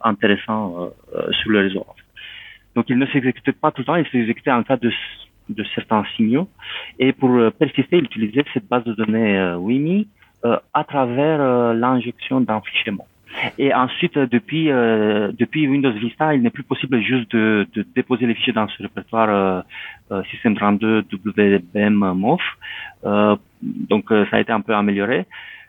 intéressants 0.03 0.91
sur 1.38 1.50
le 1.50 1.61
réseau. 1.61 1.87
Donc 2.75 2.87
il 2.88 2.99
ne 2.99 3.07
s'exécutait 3.07 3.53
pas 3.53 3.71
tout 3.71 3.83
le 3.83 3.87
temps, 3.87 3.97
il 3.97 4.07
s'exécutait 4.09 4.50
en 4.50 4.62
cas 4.62 4.76
de 4.76 4.91
de 5.48 5.64
certains 5.74 6.04
signaux. 6.16 6.48
Et 6.98 7.12
pour 7.12 7.30
euh, 7.30 7.50
persister, 7.50 7.98
il 7.98 8.04
utilisait 8.04 8.44
cette 8.52 8.68
base 8.68 8.84
de 8.84 8.94
données 8.94 9.38
euh, 9.38 9.56
WIMI 9.56 10.08
euh, 10.44 10.58
à 10.72 10.84
travers 10.84 11.74
l'injection 11.74 12.40
d'un 12.40 12.60
fichier 12.60 12.92
MOF. 12.92 13.06
Et 13.58 13.74
ensuite, 13.74 14.16
depuis 14.16 14.66
depuis 14.66 15.66
Windows 15.66 15.90
Vista, 15.90 16.36
il 16.36 16.42
n'est 16.42 16.50
plus 16.50 16.62
possible 16.62 17.00
juste 17.00 17.32
de, 17.32 17.66
de, 17.74 17.84
déposer 17.96 18.26
les 18.26 18.34
fichiers 18.34 18.52
dans 18.52 18.68
ce 18.68 18.80
répertoire 18.80 19.64
euh, 20.12 20.22
système 20.30 20.54
32 20.54 21.04
WBM 21.12 22.12
MOF. 22.14 22.42
donc 23.62 24.04
ça 24.10 24.36
a 24.36 24.40
été 24.40 24.52
un 24.52 24.60
peu 24.60 24.72
amélioré 24.72 25.26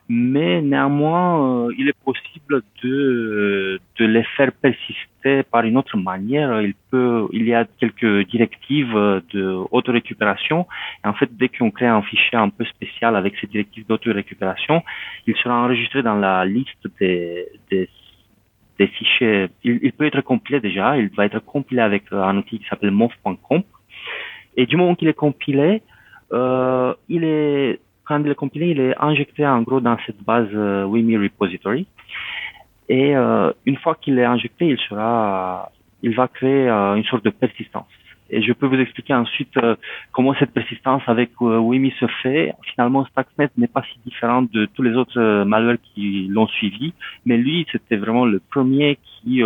mais 0.07 0.61
néanmoins, 0.61 1.65
euh, 1.67 1.73
il 1.77 1.89
est 1.89 1.99
possible 2.03 2.61
de, 2.83 3.79
de 3.97 4.05
les 4.05 4.23
faire 4.37 4.51
persister 4.51 5.43
par 5.51 5.63
une 5.63 5.77
autre 5.77 5.97
manière. 5.97 6.61
Il 6.61 6.75
peut, 6.91 7.27
il 7.33 7.47
y 7.47 7.55
a 7.55 7.65
quelques 7.79 8.27
directives 8.27 8.93
de 8.93 9.43
auto-récupération. 9.71 10.67
En 11.03 11.13
fait, 11.13 11.35
dès 11.35 11.49
qu'on 11.49 11.71
crée 11.71 11.87
un 11.87 12.03
fichier 12.03 12.37
un 12.37 12.49
peu 12.49 12.65
spécial 12.65 13.15
avec 13.15 13.35
ces 13.41 13.47
directives 13.47 13.87
d'auto-récupération, 13.87 14.83
il 15.25 15.35
sera 15.37 15.55
enregistré 15.63 16.03
dans 16.03 16.15
la 16.15 16.45
liste 16.45 16.87
des, 16.99 17.47
des, 17.71 17.89
des 18.77 18.87
fichiers. 18.87 19.47
Il, 19.63 19.79
il, 19.81 19.91
peut 19.91 20.05
être 20.05 20.21
compilé 20.21 20.59
déjà. 20.59 20.97
Il 20.97 21.09
va 21.09 21.25
être 21.25 21.39
compilé 21.39 21.81
avec 21.81 22.03
un 22.11 22.37
outil 22.37 22.59
qui 22.59 22.65
s'appelle 22.67 22.91
mof.com. 22.91 23.63
Et 24.55 24.67
du 24.67 24.77
moment 24.77 24.93
qu'il 24.93 25.07
est 25.07 25.13
compilé, 25.13 25.81
euh, 26.31 26.93
il 27.09 27.23
est 27.23 27.79
quand 28.05 28.23
il 28.23 28.29
est 28.31 28.35
compilé, 28.35 28.67
il 28.69 28.79
est 28.79 28.95
injecté 28.99 29.45
en 29.45 29.61
gros 29.61 29.79
dans 29.79 29.97
cette 30.05 30.21
base 30.23 30.47
euh, 30.53 30.85
WIMI 30.85 31.17
repository. 31.17 31.87
Et 32.87 33.15
euh, 33.15 33.51
une 33.65 33.77
fois 33.77 33.95
qu'il 33.95 34.19
est 34.19 34.25
injecté, 34.25 34.67
il 34.67 34.77
sera, 34.77 35.71
il 36.03 36.15
va 36.15 36.27
créer 36.27 36.69
euh, 36.69 36.95
une 36.95 37.03
sorte 37.05 37.25
de 37.25 37.31
persistance. 37.31 37.87
Et 38.29 38.41
je 38.41 38.53
peux 38.53 38.65
vous 38.67 38.79
expliquer 38.79 39.13
ensuite 39.13 39.55
euh, 39.57 39.75
comment 40.11 40.33
cette 40.35 40.51
persistance 40.51 41.01
avec 41.07 41.31
euh, 41.41 41.57
WIMI 41.57 41.93
se 41.99 42.07
fait. 42.21 42.53
Finalement, 42.73 43.05
Stuxnet 43.05 43.49
n'est 43.57 43.67
pas 43.67 43.83
si 43.83 43.99
différent 44.05 44.43
de 44.43 44.65
tous 44.73 44.83
les 44.83 44.93
autres 44.93 45.43
malwares 45.43 45.77
qui 45.93 46.27
l'ont 46.29 46.47
suivi, 46.47 46.93
mais 47.25 47.37
lui, 47.37 47.65
c'était 47.71 47.97
vraiment 47.97 48.25
le 48.25 48.39
premier 48.39 48.97
qui, 49.03 49.41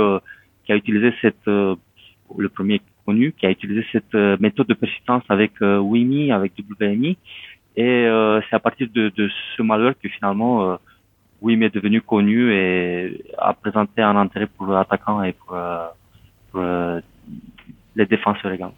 qui 0.64 0.72
a 0.72 0.76
utilisé 0.76 1.14
cette, 1.22 1.46
le 1.46 2.50
premier 2.50 2.82
connu, 3.06 3.34
qui 3.38 3.46
a 3.46 3.52
utilisé 3.52 3.86
cette 3.92 4.14
méthode 4.40 4.68
de 4.68 4.74
persistance 4.74 5.24
avec 5.30 5.60
WIMI, 5.62 6.32
avec 6.32 6.54
WMI. 6.58 7.18
Et 7.80 8.08
euh, 8.08 8.42
c'est 8.50 8.58
à 8.58 8.60
partir 8.60 8.90
de, 8.94 9.10
de, 9.16 9.30
ce 9.56 9.62
malheur 9.62 9.94
que 10.04 10.10
finalement, 10.10 10.70
euh, 10.70 10.76
Wim 11.42 11.64
est 11.64 11.74
devenu 11.74 12.02
connu 12.02 12.52
et 12.54 13.24
a 13.38 13.54
présenté 13.54 14.02
un 14.02 14.18
intérêt 14.18 14.48
pour 14.48 14.68
l'attaquant 14.68 15.24
et 15.24 15.32
pour, 15.32 15.56
euh, 15.56 15.88
pour 16.52 16.62
les 17.96 18.06
défenseurs 18.06 18.52
également. 18.52 18.76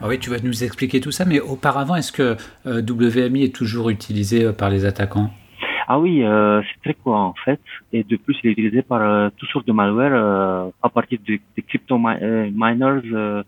Ah 0.00 0.08
oui, 0.08 0.18
tu 0.18 0.30
vas 0.30 0.40
nous 0.42 0.64
expliquer 0.64 1.00
tout 1.00 1.12
ça, 1.12 1.24
mais 1.24 1.38
auparavant, 1.38 1.94
est-ce 1.94 2.10
que 2.10 2.36
euh, 2.66 2.82
WMI 2.82 3.44
est 3.44 3.54
toujours 3.54 3.88
utilisé 3.90 4.52
par 4.52 4.68
les 4.68 4.84
attaquants? 4.84 5.30
Ah 5.86 6.00
oui, 6.00 6.24
euh, 6.24 6.62
c'est 6.62 6.80
très 6.82 6.94
courant 6.94 7.26
en 7.26 7.34
fait, 7.44 7.60
et 7.92 8.02
de 8.02 8.16
plus 8.16 8.36
il 8.42 8.48
est 8.48 8.52
utilisé 8.54 8.82
par 8.82 9.30
toutes 9.36 9.50
sortes 9.50 9.68
de 9.68 9.72
malware 9.72 10.72
à 10.82 10.88
partir 10.88 11.20
des 11.24 11.40
de 11.56 11.62
crypto 11.62 11.98
miners 11.98 13.44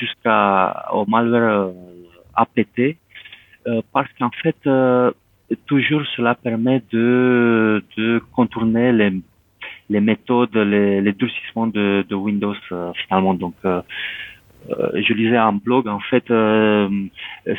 jusqu'à 0.00 0.86
au 0.92 1.06
malware 1.06 1.70
APT, 2.36 2.96
parce 3.92 4.08
qu'en 4.18 4.30
fait, 4.30 4.56
euh, 4.66 5.10
toujours 5.66 6.02
cela 6.16 6.34
permet 6.34 6.82
de, 6.92 7.82
de 7.96 8.20
contourner 8.32 8.92
les, 8.92 9.12
les 9.90 10.00
méthodes, 10.00 10.56
les, 10.56 11.00
les 11.00 11.12
durcissements 11.12 11.66
de, 11.66 12.04
de 12.08 12.14
Windows 12.14 12.54
euh, 12.72 12.92
finalement. 13.06 13.34
Donc, 13.34 13.54
je 13.64 15.12
lisais 15.12 15.36
un 15.36 15.52
blog, 15.52 15.88
en 15.88 16.00
fait, 16.00 16.24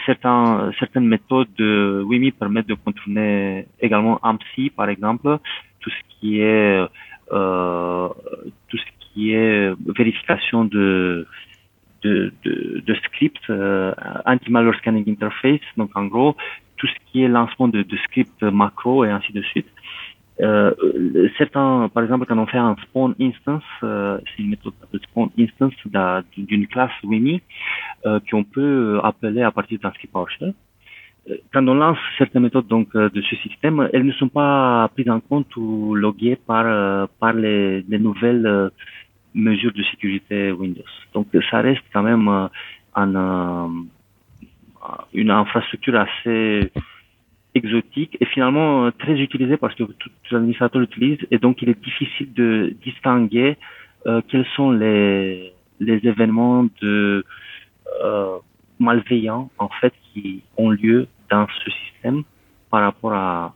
certains, 0.07 0.71
certaines 0.79 1.07
méthodes 1.07 1.53
de 1.55 2.01
WIMI 2.03 2.31
permettent 2.31 2.67
de 2.67 2.73
contourner 2.73 3.67
également 3.79 4.19
AMSI, 4.23 4.71
par 4.71 4.89
exemple, 4.89 5.37
tout 5.81 5.91
ce 5.91 6.01
qui 6.19 6.39
est 6.41 6.79
tout 7.29 8.77
ce 8.77 8.85
qui 9.13 9.33
est 9.33 9.71
vérification 9.95 10.65
de 10.65 11.27
de, 12.05 12.33
de, 12.87 12.93
scripts 13.05 13.49
euh, 13.49 13.93
anti-malware 14.25 14.77
scanning 14.79 15.09
interface. 15.09 15.65
Donc 15.77 15.89
en 15.95 16.05
gros, 16.05 16.35
tout 16.77 16.87
ce 16.87 16.93
qui 17.07 17.23
est 17.23 17.27
lancement 17.27 17.67
de, 17.67 17.85
scripts 18.05 18.43
macro 18.43 19.05
et 19.05 19.09
ainsi 19.09 19.31
de 19.33 19.41
suite. 19.41 19.67
Euh, 20.41 20.73
certains, 21.37 21.89
par 21.93 22.03
exemple, 22.03 22.25
quand 22.25 22.37
on 22.37 22.45
fait 22.45 22.57
un 22.57 22.75
spawn 22.83 23.15
instance, 23.21 23.63
euh, 23.83 24.19
c'est 24.25 24.43
une 24.43 24.49
méthode 24.49 24.73
de 24.91 24.99
spawn 24.99 25.29
instance 25.39 25.73
d'une 26.35 26.67
classe 26.67 26.91
WIMI 27.03 27.41
euh, 28.05 28.19
qu'on 28.29 28.43
peut 28.43 28.99
appeler 29.03 29.43
à 29.43 29.51
partir 29.51 29.79
d'un 29.79 29.91
script 29.91 30.11
PowerShell. 30.11 30.53
Quand 31.51 31.67
on 31.67 31.73
lance 31.73 31.97
certaines 32.19 32.43
méthodes 32.43 32.67
donc 32.67 32.95
de 32.95 33.21
ce 33.21 33.35
système, 33.37 33.89
elles 33.93 34.05
ne 34.05 34.11
sont 34.11 34.27
pas 34.27 34.87
prises 34.93 35.09
en 35.09 35.19
compte 35.19 35.55
ou 35.55 35.95
loguées 35.95 36.35
par 36.35 37.07
par 37.19 37.33
les 37.33 37.99
nouvelles 38.07 38.69
mesures 39.35 39.73
de 39.73 39.83
sécurité 39.83 40.51
Windows. 40.51 40.83
Donc 41.13 41.27
ça 41.51 41.61
reste 41.61 41.83
quand 41.93 42.01
même 42.01 42.27
euh, 42.27 42.47
euh, 42.97 43.67
une 45.13 45.29
infrastructure 45.29 45.95
assez 45.99 46.71
exotique 47.53 48.17
et 48.19 48.25
finalement 48.25 48.85
euh, 48.85 48.91
très 48.97 49.19
utilisée 49.19 49.57
parce 49.57 49.75
que 49.75 49.83
tous 49.83 50.09
les 50.31 50.37
administrateurs 50.37 50.81
l'utilisent 50.81 51.27
et 51.29 51.37
donc 51.37 51.61
il 51.61 51.69
est 51.69 51.83
difficile 51.83 52.33
de 52.33 52.73
distinguer 52.83 53.57
quels 54.27 54.45
sont 54.55 54.69
les, 54.69 55.51
les 55.79 55.99
événements 56.07 56.67
de 56.79 57.25
malveillants 58.77 59.49
en 59.57 59.69
fait 59.69 59.93
qui 60.13 60.43
ont 60.57 60.69
lieu 60.69 61.07
dans 61.31 61.47
ce 61.63 61.71
système 61.71 62.21
par 62.69 62.81
rapport 62.81 63.13
à, 63.13 63.55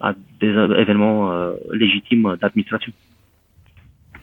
à 0.00 0.14
des 0.40 0.48
événements 0.48 1.30
légitimes 1.70 2.36
d'administration. 2.40 2.92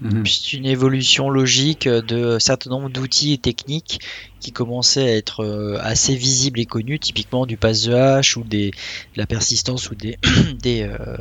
Mhm. 0.01 0.25
C'est 0.25 0.53
une 0.53 0.65
évolution 0.65 1.29
logique 1.29 1.87
de 1.87 2.37
certain 2.39 2.69
nombre 2.69 2.89
d'outils 2.89 3.33
et 3.33 3.37
techniques 3.37 3.99
qui 4.39 4.51
commençaient 4.51 5.07
à 5.07 5.15
être 5.15 5.43
euh, 5.43 5.77
assez 5.81 6.15
visibles 6.15 6.59
et 6.59 6.65
connus, 6.65 6.99
typiquement 6.99 7.45
du 7.45 7.57
pass 7.57 7.83
de 7.83 7.93
hash 7.93 8.37
ou 8.37 8.43
des, 8.43 8.71
de 8.71 9.17
la 9.17 9.25
persistance 9.25 9.89
ou 9.89 9.95
des, 9.95 10.17
des, 10.61 10.83
euh, 10.83 11.17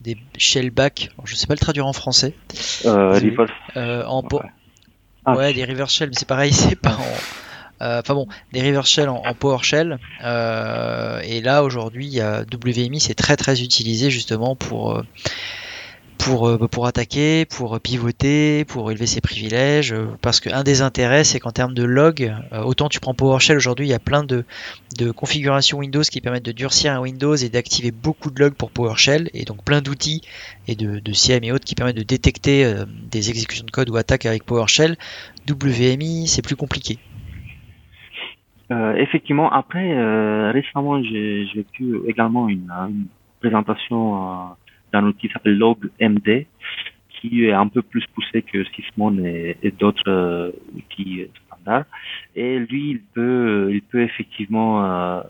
des 0.00 0.16
shellback. 0.36 1.10
Je 1.24 1.34
sais 1.34 1.46
pas 1.46 1.54
le 1.54 1.58
traduire 1.58 1.86
en 1.86 1.92
français. 1.92 2.34
Euh, 2.86 3.20
euh 3.76 4.04
en 4.06 4.22
ouais. 4.22 4.40
Ah. 5.24 5.36
ouais. 5.36 5.52
des 5.52 5.64
reverse 5.64 5.92
shell, 5.92 6.08
mais 6.08 6.16
c'est 6.16 6.28
pareil, 6.28 6.52
c'est 6.54 6.76
pas 6.76 6.94
en 6.94 7.16
enfin 7.80 8.14
bon, 8.14 8.26
des 8.52 8.60
reverse 8.60 8.90
shell 8.90 9.08
en, 9.08 9.22
PowerShell. 9.34 9.98
et 10.20 11.40
là 11.42 11.62
aujourd'hui, 11.62 12.18
WMI 12.18 12.98
c'est 12.98 13.14
très 13.14 13.36
très 13.36 13.62
utilisé 13.62 14.10
justement 14.10 14.56
pour 14.56 15.00
pour, 16.28 16.46
euh, 16.46 16.68
pour 16.68 16.86
attaquer, 16.86 17.46
pour 17.46 17.80
pivoter, 17.80 18.66
pour 18.66 18.90
élever 18.90 19.06
ses 19.06 19.22
privilèges. 19.22 19.92
Euh, 19.94 20.08
parce 20.20 20.40
qu'un 20.40 20.62
des 20.62 20.82
intérêts, 20.82 21.24
c'est 21.24 21.40
qu'en 21.40 21.52
termes 21.52 21.72
de 21.72 21.84
log, 21.84 22.34
euh, 22.52 22.62
autant 22.62 22.90
tu 22.90 23.00
prends 23.00 23.14
PowerShell 23.14 23.56
aujourd'hui, 23.56 23.86
il 23.86 23.90
y 23.90 23.94
a 23.94 23.98
plein 23.98 24.24
de, 24.24 24.44
configurations 25.16 25.78
Windows 25.78 26.02
qui 26.02 26.20
permettent 26.20 26.44
de 26.44 26.52
durcir 26.52 26.92
un 26.92 27.00
Windows 27.00 27.34
et 27.34 27.48
d'activer 27.48 27.92
beaucoup 27.92 28.30
de 28.30 28.40
logs 28.40 28.54
pour 28.54 28.70
PowerShell, 28.70 29.30
et 29.32 29.44
donc 29.44 29.64
plein 29.64 29.80
d'outils 29.80 30.20
et 30.66 30.74
de, 30.74 30.98
de 30.98 31.12
CM 31.12 31.44
et 31.44 31.52
autres 31.52 31.64
qui 31.64 31.74
permettent 31.74 31.96
de 31.96 32.02
détecter 32.02 32.74
des 33.10 33.30
exécutions 33.30 33.64
de 33.64 33.70
code 33.70 33.88
ou 33.88 33.96
attaques 33.96 34.26
avec 34.26 34.44
PowerShell. 34.44 34.96
WMI, 35.48 36.26
c'est 36.26 36.42
plus 36.42 36.56
compliqué. 36.56 36.98
effectivement, 38.70 39.50
après, 39.50 40.50
récemment, 40.50 41.02
j'ai 41.02 41.48
vécu 41.54 42.00
également 42.06 42.48
une 42.48 42.68
présentation 43.40 44.56
d'un 44.92 45.04
outil 45.04 45.28
qui 45.28 45.32
s'appelle 45.32 45.58
LogMD, 45.58 46.46
qui 47.10 47.44
est 47.44 47.52
un 47.52 47.68
peu 47.68 47.82
plus 47.82 48.04
poussé 48.14 48.42
que 48.42 48.64
Sysmon 48.64 49.18
et, 49.24 49.72
d'autres 49.78 50.08
euh, 50.08 50.52
outils 50.74 51.26
standards. 51.46 51.86
Et 52.36 52.58
lui, 52.58 52.90
il 52.90 53.00
peut, 53.14 53.70
il 53.72 53.82
peut 53.82 54.02
effectivement 54.02 54.84
euh, 54.84 55.22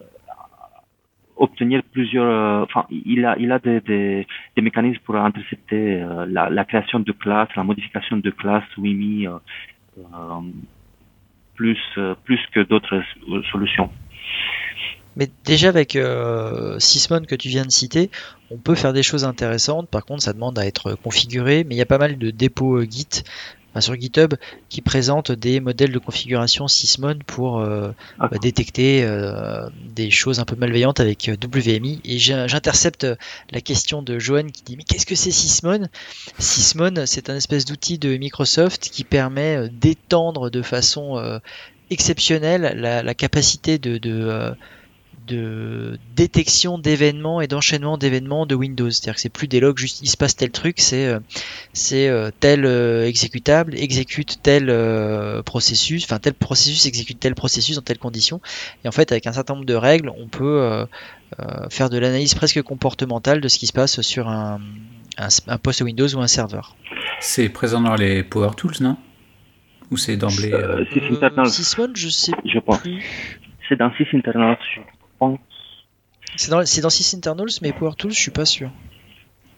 obtenir 1.36 1.82
plusieurs. 1.92 2.24
Euh, 2.24 2.64
enfin, 2.64 2.86
il 2.90 3.24
a, 3.24 3.36
il 3.38 3.52
a 3.52 3.58
des, 3.58 3.80
des, 3.80 4.26
des 4.54 4.62
mécanismes 4.62 5.00
pour 5.04 5.16
intercepter 5.16 6.04
la, 6.26 6.50
la, 6.50 6.64
création 6.64 7.00
de 7.00 7.12
classes, 7.12 7.54
la 7.56 7.64
modification 7.64 8.18
de 8.18 8.30
classes 8.30 8.76
WIMI 8.76 9.26
plus, 11.54 11.80
plus 12.24 12.40
que 12.52 12.60
d'autres 12.60 13.02
solutions. 13.50 13.90
Mais 15.18 15.28
déjà 15.44 15.68
avec 15.68 15.96
euh, 15.96 16.78
Sysmon 16.78 17.22
que 17.22 17.34
tu 17.34 17.48
viens 17.48 17.66
de 17.66 17.72
citer, 17.72 18.08
on 18.52 18.56
peut 18.56 18.76
faire 18.76 18.92
des 18.92 19.02
choses 19.02 19.24
intéressantes. 19.24 19.88
Par 19.88 20.04
contre, 20.04 20.22
ça 20.22 20.32
demande 20.32 20.56
à 20.58 20.64
être 20.64 20.94
configuré. 20.94 21.64
Mais 21.64 21.74
il 21.74 21.78
y 21.78 21.82
a 21.82 21.86
pas 21.86 21.98
mal 21.98 22.18
de 22.18 22.30
dépôts 22.30 22.76
euh, 22.76 22.86
Git 22.88 23.24
sur 23.80 23.94
GitHub 23.94 24.34
qui 24.68 24.80
présentent 24.80 25.30
des 25.30 25.60
modèles 25.60 25.92
de 25.92 26.00
configuration 26.00 26.66
Sysmon 26.66 27.16
pour 27.26 27.60
euh, 27.60 27.92
ah. 28.18 28.26
bah, 28.26 28.38
détecter 28.38 29.06
des 29.94 30.10
choses 30.10 30.40
un 30.40 30.44
peu 30.44 30.56
malveillantes 30.56 30.98
avec 30.98 31.30
WMI. 31.30 32.00
Et 32.04 32.18
j'intercepte 32.18 33.06
la 33.52 33.60
question 33.60 34.02
de 34.02 34.18
Johan 34.18 34.46
qui 34.46 34.62
dit 34.64 34.76
mais 34.76 34.82
qu'est-ce 34.82 35.06
que 35.06 35.14
c'est 35.14 35.30
Sysmon 35.30 35.86
Sysmon, 36.40 37.06
c'est 37.06 37.30
un 37.30 37.36
espèce 37.36 37.66
d'outil 37.66 37.98
de 37.98 38.16
Microsoft 38.16 38.88
qui 38.90 39.04
permet 39.04 39.68
d'étendre 39.68 40.50
de 40.50 40.62
façon 40.62 41.40
exceptionnelle 41.90 42.72
la, 42.80 43.14
capacité 43.14 43.78
de 43.78 43.98
de 43.98 44.56
détection 46.14 46.78
d'événements 46.78 47.40
et 47.40 47.46
d'enchaînement 47.46 47.98
d'événements 47.98 48.46
de 48.46 48.54
Windows. 48.54 48.90
C'est-à-dire 48.90 49.14
que 49.14 49.20
c'est 49.20 49.28
plus 49.28 49.48
des 49.48 49.60
logs, 49.60 49.78
juste 49.78 50.00
il 50.02 50.08
se 50.08 50.16
passe 50.16 50.36
tel 50.36 50.50
truc, 50.50 50.80
c'est 50.80 51.06
euh, 51.06 51.20
c'est 51.72 52.08
euh, 52.08 52.30
tel 52.38 52.64
euh, 52.64 53.06
exécutable 53.06 53.74
exécute 53.76 54.40
tel 54.42 54.66
processus, 55.44 56.04
enfin 56.04 56.18
tel 56.18 56.34
processus 56.34 56.86
exécute 56.86 57.20
tel 57.20 57.34
processus 57.34 57.76
dans 57.76 57.82
telle 57.82 57.98
condition. 57.98 58.40
Et 58.84 58.88
en 58.88 58.92
fait, 58.92 59.12
avec 59.12 59.26
un 59.26 59.32
certain 59.32 59.54
nombre 59.54 59.66
de 59.66 59.74
règles, 59.74 60.10
on 60.18 60.28
peut 60.28 60.86
faire 61.70 61.90
de 61.90 61.98
l'analyse 61.98 62.34
presque 62.34 62.62
comportementale 62.62 63.40
de 63.40 63.48
ce 63.48 63.58
qui 63.58 63.66
se 63.66 63.72
passe 63.72 64.00
sur 64.00 64.28
un, 64.28 64.60
un, 65.18 65.58
poste 65.58 65.82
Windows 65.82 66.08
ou 66.14 66.20
un 66.20 66.26
serveur. 66.26 66.76
C'est 67.20 67.48
présent 67.48 67.80
dans 67.80 67.94
les 67.94 68.22
Power 68.22 68.50
Tools, 68.56 68.76
non? 68.80 68.96
Ou 69.90 69.96
c'est 69.96 70.16
d'emblée 70.16 70.52
euh, 70.52 70.84
Sysmon, 71.46 71.90
je 71.94 72.08
sais 72.08 72.32
je 72.44 72.58
pense. 72.58 72.82
C'est 73.68 73.76
dans 73.76 73.92
SysInternals, 73.96 74.58
je 74.74 74.80
c'est 76.36 76.50
dans, 76.50 76.64
c'est 76.64 76.80
dans 76.80 76.90
Sysinternals, 76.90 77.58
mais 77.62 77.72
PowerTools, 77.72 78.12
je 78.12 78.20
suis 78.20 78.30
pas 78.30 78.44
sûr. 78.44 78.70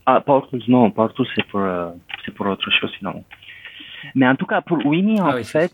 Ah, 0.07 0.21
PowerTools, 0.21 0.63
non. 0.69 0.91
PowerTools, 0.91 1.27
c'est 1.35 1.47
pour, 1.47 1.61
euh, 1.61 1.91
c'est 2.25 2.33
pour 2.33 2.47
autre 2.47 2.71
chose, 2.71 2.91
sinon. 2.99 3.25
Mais 4.15 4.27
en 4.27 4.37
tout 4.37 4.47
cas, 4.47 4.61
pour 4.61 4.85
Winnie, 4.85 5.21
en 5.21 5.29
ah 5.29 5.43
fait, 5.43 5.73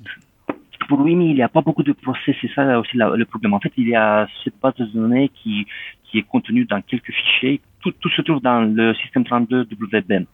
pour 0.89 1.01
Winnie, 1.01 1.31
il 1.31 1.37
n'y 1.37 1.43
a 1.43 1.49
pas 1.49 1.61
beaucoup 1.61 1.83
de 1.83 1.93
procès. 1.93 2.37
C'est 2.41 2.53
ça 2.55 2.79
aussi 2.79 2.97
le 2.97 3.25
problème. 3.25 3.55
En 3.55 3.61
fait, 3.61 3.73
il 3.77 3.89
y 3.89 3.95
a 3.95 4.27
cette 4.45 4.59
base 4.61 4.75
de 4.77 4.85
données 4.87 5.31
qui, 5.31 5.67
qui 6.05 6.19
est 6.19 6.23
contenue 6.23 6.65
dans 6.65 6.81
quelques 6.81 7.13
fichiers. 7.13 7.61
Tout, 7.81 7.93
tout 7.93 8.11
se 8.11 8.23
trouve 8.23 8.41
dans 8.41 8.61
le 8.61 8.95
système 8.95 9.25
32 9.25 9.69
WBM. 9.71 10.25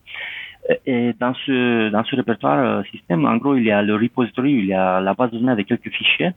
Et 0.87 1.13
dans 1.19 1.35
ce, 1.35 1.89
dans 1.89 2.05
ce 2.05 2.15
répertoire 2.15 2.59
euh, 2.59 2.83
système, 2.85 3.25
en 3.27 3.37
gros, 3.37 3.57
il 3.57 3.65
y 3.65 3.73
a 3.73 3.83
le 3.83 3.97
repository, 3.97 4.53
il 4.53 4.67
y 4.67 4.75
a 4.75 5.01
la 5.01 5.15
base 5.15 5.33
de 5.33 5.39
données 5.39 5.53
avec 5.53 5.67
quelques 5.67 5.91
fichiers. 5.91 6.31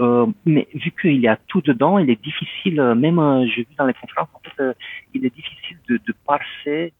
Euh, 0.00 0.26
mais 0.44 0.66
vu 0.74 0.92
qu'il 1.00 1.20
y 1.20 1.28
a 1.28 1.38
tout 1.46 1.60
dedans, 1.60 1.98
il 1.98 2.10
est 2.10 2.20
difficile, 2.22 2.80
euh, 2.80 2.94
même 2.94 3.20
euh, 3.20 3.46
j'ai 3.46 3.62
vu 3.62 3.74
dans 3.78 3.86
les 3.86 3.94
conférences, 3.94 4.28
en 4.34 4.40
fait, 4.40 4.76
il 5.14 5.24
est 5.24 5.34
difficile 5.34 5.76
de, 5.88 6.00
de 6.04 6.14
parser. 6.26 6.92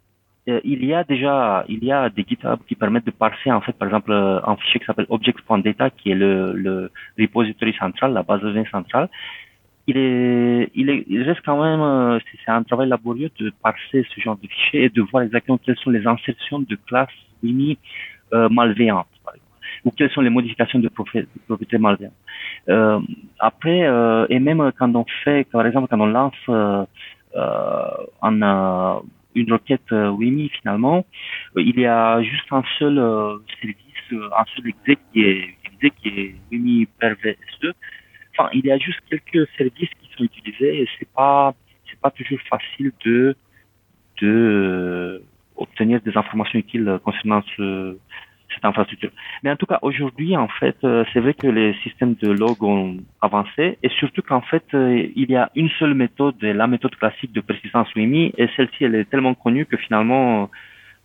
il 0.47 0.85
y 0.85 0.95
a 0.95 1.03
déjà, 1.03 1.65
il 1.69 1.83
y 1.85 1.91
a 1.91 2.09
des 2.11 2.25
GitHub 2.29 2.61
qui 2.69 2.77
permettent 2.77 3.07
de 3.07 3.11
parser, 3.11 3.51
en 3.51 3.61
fait, 3.61 3.73
par 3.73 3.89
exemple, 3.89 4.13
un 4.13 4.57
fichier 4.57 4.79
qui 4.81 4.87
s'appelle 4.87 5.07
objects.data, 5.09 5.91
qui 5.91 6.11
est 6.13 6.15
le, 6.15 6.53
le 6.53 6.91
repository 7.19 7.75
central, 7.75 8.13
la 8.13 8.23
base 8.23 8.41
de 8.41 8.49
données 8.49 8.69
centrale 8.71 9.09
il 9.87 9.97
est, 9.97 10.71
il 10.75 10.91
est, 10.91 11.05
il 11.09 11.23
reste 11.23 11.41
quand 11.45 11.61
même, 11.63 11.81
euh, 11.81 12.19
c'est 12.45 12.51
un 12.51 12.63
travail 12.63 12.89
laborieux 12.89 13.31
de 13.39 13.53
parser 13.63 14.07
ce 14.15 14.21
genre 14.21 14.37
de 14.37 14.47
fichiers 14.47 14.85
et 14.85 14.89
de 14.89 15.03
voir 15.03 15.25
exactement 15.25 15.59
quelles 15.59 15.77
sont 15.79 15.91
les 15.91 16.07
insertions 16.07 16.61
de 16.61 16.77
classes 16.87 17.09
mini 17.43 17.79
euh, 18.33 18.49
malveillantes, 18.49 19.09
par 19.25 19.35
exemple, 19.35 19.57
ou 19.85 19.91
quelles 19.91 20.11
sont 20.11 20.21
les 20.21 20.31
modifications 20.31 20.79
de, 20.79 20.89
propriétés 20.89 21.79
malveillantes. 21.79 22.15
Euh, 22.69 23.01
après, 23.41 23.83
euh, 23.83 24.27
et 24.29 24.39
même 24.39 24.71
quand 24.79 24.95
on 24.95 25.05
fait, 25.25 25.49
par 25.51 25.67
exemple, 25.67 25.89
quand 25.91 26.01
on 26.01 26.07
lance 26.07 26.35
euh, 26.49 26.85
en, 28.21 29.03
une 29.35 29.53
requête 29.53 29.91
WIMI 29.91 30.51
finalement, 30.61 31.07
il 31.57 31.81
y 31.81 31.87
a 31.87 32.23
juste 32.23 32.47
un 32.53 32.63
seul 32.79 32.97
service, 33.61 33.77
un 34.13 34.45
seul 34.55 34.69
exec 34.69 34.99
qui 35.13 35.23
est, 35.25 35.57
qui 36.03 36.09
est 36.09 36.35
WIMI 36.53 36.87
il 38.53 38.65
y 38.67 38.71
a 38.71 38.79
juste 38.79 39.01
quelques 39.09 39.49
services 39.57 39.91
qui 40.01 40.11
sont 40.17 40.25
utilisés 40.25 40.83
et 40.83 40.89
c'est 40.99 41.09
pas, 41.09 41.55
c'est 41.89 42.01
pas 42.01 42.11
toujours 42.11 42.39
facile 42.49 42.93
de, 43.05 43.37
de 44.21 44.29
euh, 44.29 45.19
obtenir 45.57 46.01
des 46.01 46.17
informations 46.17 46.59
utiles 46.59 46.99
concernant 47.05 47.43
ce, 47.57 47.97
cette 48.55 48.65
infrastructure. 48.65 49.11
Mais 49.43 49.51
en 49.51 49.57
tout 49.57 49.67
cas, 49.67 49.79
aujourd'hui, 49.83 50.37
en 50.37 50.49
fait, 50.49 50.77
euh, 50.85 51.05
c'est 51.13 51.21
vrai 51.21 51.35
que 51.35 51.47
les 51.47 51.75
systèmes 51.83 52.15
de 52.15 52.31
log 52.31 52.63
ont 52.63 52.97
avancé 53.21 53.79
et 53.83 53.89
surtout 53.91 54.23
qu'en 54.23 54.43
fait, 54.43 54.65
euh, 54.75 55.09
il 55.15 55.31
y 55.31 55.37
a 55.37 55.51
une 55.55 55.71
seule 55.79 55.95
méthode, 55.95 56.43
la 56.43 56.67
méthode 56.67 56.95
classique 56.97 57.33
de 57.33 57.41
persistance 57.41 57.95
WIMI 57.95 58.33
et 58.37 58.49
celle-ci, 58.57 58.85
elle 58.85 58.95
est 58.95 59.09
tellement 59.11 59.35
connue 59.35 59.67
que 59.67 59.77
finalement, 59.77 60.51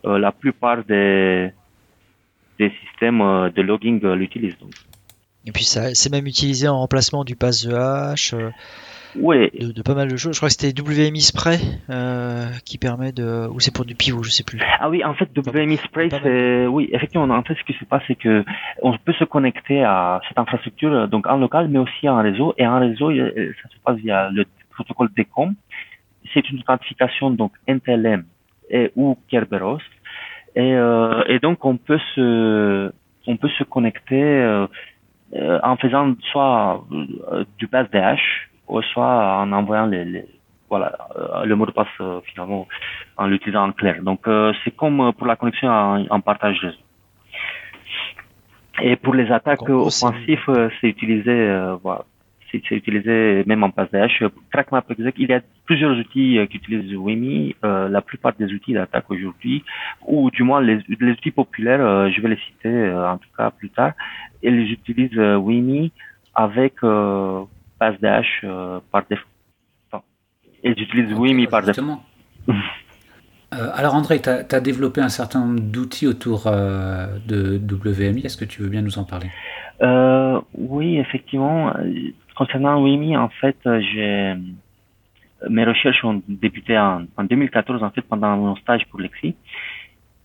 la 0.04 0.32
plupart 0.32 0.86
des, 0.86 1.50
des 2.60 2.72
systèmes 2.82 3.20
de 3.54 3.62
logging 3.62 4.00
l'utilisent. 4.14 4.56
Et 5.48 5.52
puis 5.52 5.64
ça, 5.64 5.96
c'est 5.96 6.12
même 6.12 6.28
utilisé 6.28 6.68
en 6.68 6.78
remplacement 6.78 7.24
du 7.24 7.38
pass 7.38 7.66
de 7.66 7.74
hash. 7.74 8.34
Euh, 8.34 8.52
de, 9.16 9.82
pas 9.82 9.96
mal 9.96 10.10
de 10.10 10.18
choses. 10.18 10.34
Je 10.34 10.40
crois 10.40 10.50
que 10.50 10.56
c'était 10.60 10.80
WMI 10.80 11.22
Spray 11.22 11.58
euh, 11.90 12.48
qui 12.66 12.78
permet 12.78 13.14
de. 13.14 13.48
Ou 13.48 13.60
c'est 13.62 13.74
pour 13.74 13.86
du 13.86 13.96
pivot, 13.96 14.24
je 14.24 14.30
sais 14.30 14.44
plus. 14.44 14.60
Ah 14.80 14.90
oui, 14.90 15.04
en 15.06 15.14
fait, 15.14 15.30
WMI 15.36 15.78
Spray, 15.78 16.10
c'est. 16.10 16.68
Oui, 16.68 16.90
effectivement, 16.92 17.34
en 17.34 17.44
fait, 17.44 17.56
ce 17.56 17.64
qui 17.64 17.80
se 17.80 17.86
passe, 17.86 18.04
c'est 18.08 18.16
que 18.16 18.44
on 18.82 18.96
peut 18.98 19.14
se 19.14 19.24
connecter 19.24 19.84
à 19.84 20.20
cette 20.28 20.38
infrastructure, 20.38 21.08
donc 21.08 21.26
en 21.28 21.38
local, 21.38 21.70
mais 21.70 21.80
aussi 21.80 22.10
en 22.10 22.22
réseau. 22.22 22.54
Et 22.58 22.68
en 22.68 22.80
réseau, 22.80 23.10
ça 23.16 23.70
se 23.70 23.80
passe 23.84 23.98
via 23.98 24.30
le 24.30 24.46
protocole 24.72 25.10
DECOM. 25.16 25.56
C'est 26.34 26.48
une 26.50 26.60
authentification, 26.60 27.32
donc 27.32 27.54
NTLM 27.68 28.26
et 28.70 28.92
ou 28.98 29.18
Kerberos. 29.30 29.80
Et, 30.56 30.74
euh, 30.74 31.24
et 31.28 31.40
donc, 31.40 31.64
on 31.64 31.78
peut 31.78 32.00
se, 32.16 32.92
on 33.28 33.38
peut 33.38 33.50
se 33.58 33.64
connecter. 33.64 34.68
Euh, 35.36 35.60
en 35.62 35.76
faisant 35.76 36.16
soit 36.32 36.86
euh, 36.92 37.44
du 37.58 37.68
pass 37.68 37.90
DH, 37.92 38.48
ou 38.70 38.82
soit 38.82 39.42
en 39.42 39.52
envoyant 39.52 39.86
les, 39.86 40.26
voilà, 40.70 40.98
euh, 41.18 41.44
le 41.44 41.54
mot 41.56 41.66
de 41.66 41.72
passe 41.72 41.88
finalement 42.24 42.66
en 43.18 43.28
l'utilisant 43.28 43.68
en 43.68 43.72
clair. 43.74 44.02
Donc 44.04 44.26
c'est 44.64 44.76
comme 44.76 45.12
pour 45.18 45.28
la 45.28 45.36
connexion 45.36 45.70
en, 45.70 46.22
partage 46.22 46.60
réseau. 46.62 46.78
Et 48.82 48.96
pour 48.96 49.16
les 49.16 49.30
attaques 49.32 49.68
offensives, 49.70 50.70
c'est 50.80 50.88
utilisé 50.88 51.34
voilà, 51.84 52.06
c'est 52.50 52.72
utilisé 52.72 53.44
même 53.46 53.64
en 53.64 53.70
passe 53.70 53.92
DH. 53.92 54.30
TrackMapExec, 54.54 55.16
il 55.18 55.30
y 55.30 55.34
a 55.34 55.42
plusieurs 55.68 55.96
outils 55.98 56.40
qui 56.50 56.58
utilisent 56.58 56.96
WIMI. 56.96 57.56
la 57.64 58.02
plupart 58.02 58.34
des 58.40 58.52
outils 58.52 58.74
d'attaque 58.74 59.10
aujourd'hui, 59.10 59.64
ou 60.08 60.32
du 60.32 60.44
moins 60.44 60.62
les, 60.62 60.80
les 60.88 61.12
outils 61.12 61.32
populaires, 61.32 62.10
je 62.10 62.20
vais 62.22 62.30
les 62.30 62.40
citer 62.48 62.92
en 62.92 63.18
tout 63.18 63.30
cas 63.38 63.52
plus 63.52 63.70
tard, 63.70 63.94
ils 64.44 64.72
utilisent 64.72 65.18
euh, 65.18 65.38
WIMI 65.38 65.92
avec 66.36 66.76
euh, 66.84 67.44
PassDash 67.80 68.42
euh, 68.44 68.80
par 68.92 69.04
défaut. 69.10 69.28
ils 70.64 70.72
utilisent 70.72 71.14
WIMI 71.14 71.48
par 71.48 71.64
défaut. 71.64 71.82
alors 73.52 73.96
André, 73.96 74.22
tu 74.22 74.30
as, 74.30 74.60
développé 74.60 75.02
un 75.02 75.10
certain 75.10 75.46
nombre 75.46 75.60
d'outils 75.60 76.08
autour 76.08 76.46
de 76.46 77.58
WMI. 77.58 78.26
Est-ce 78.26 78.38
que 78.38 78.46
tu 78.46 78.62
veux 78.62 78.70
bien 78.70 78.82
nous 78.82 79.00
en 79.00 79.04
parler? 79.04 79.30
Euh, 79.82 80.40
oui, 80.56 80.98
effectivement. 80.98 81.74
Concernant 82.36 82.82
WIMI, 82.84 83.18
en 83.18 83.30
fait, 83.30 83.58
j'ai 83.64 84.36
mes 85.50 85.64
recherches 85.64 86.04
ont 86.04 86.22
débuté 86.28 86.78
en, 86.78 87.06
en, 87.18 87.24
2014, 87.24 87.84
en 87.84 87.90
fait, 87.92 88.02
pendant 88.02 88.36
mon 88.38 88.56
stage 88.58 88.86
pour 88.90 89.00
Lexi. 89.00 89.36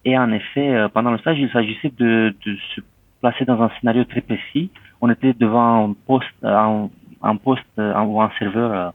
Et 0.04 0.18
en 0.18 0.32
effet, 0.32 0.86
pendant 0.92 1.10
le 1.12 1.18
stage, 1.18 1.38
il 1.38 1.50
s'agissait 1.50 1.92
de, 1.96 2.34
de 2.44 2.56
se 2.74 2.80
placer 3.20 3.44
dans 3.44 3.60
un 3.62 3.70
scénario 3.78 4.04
très 4.04 4.20
précis. 4.20 4.70
On 5.00 5.10
était 5.10 5.32
devant 5.32 5.90
un 5.90 5.94
poste, 6.06 6.26
un, 6.42 6.88
un 7.22 7.36
poste 7.36 7.64
ou 7.76 8.20
un 8.20 8.30
serveur 8.38 8.92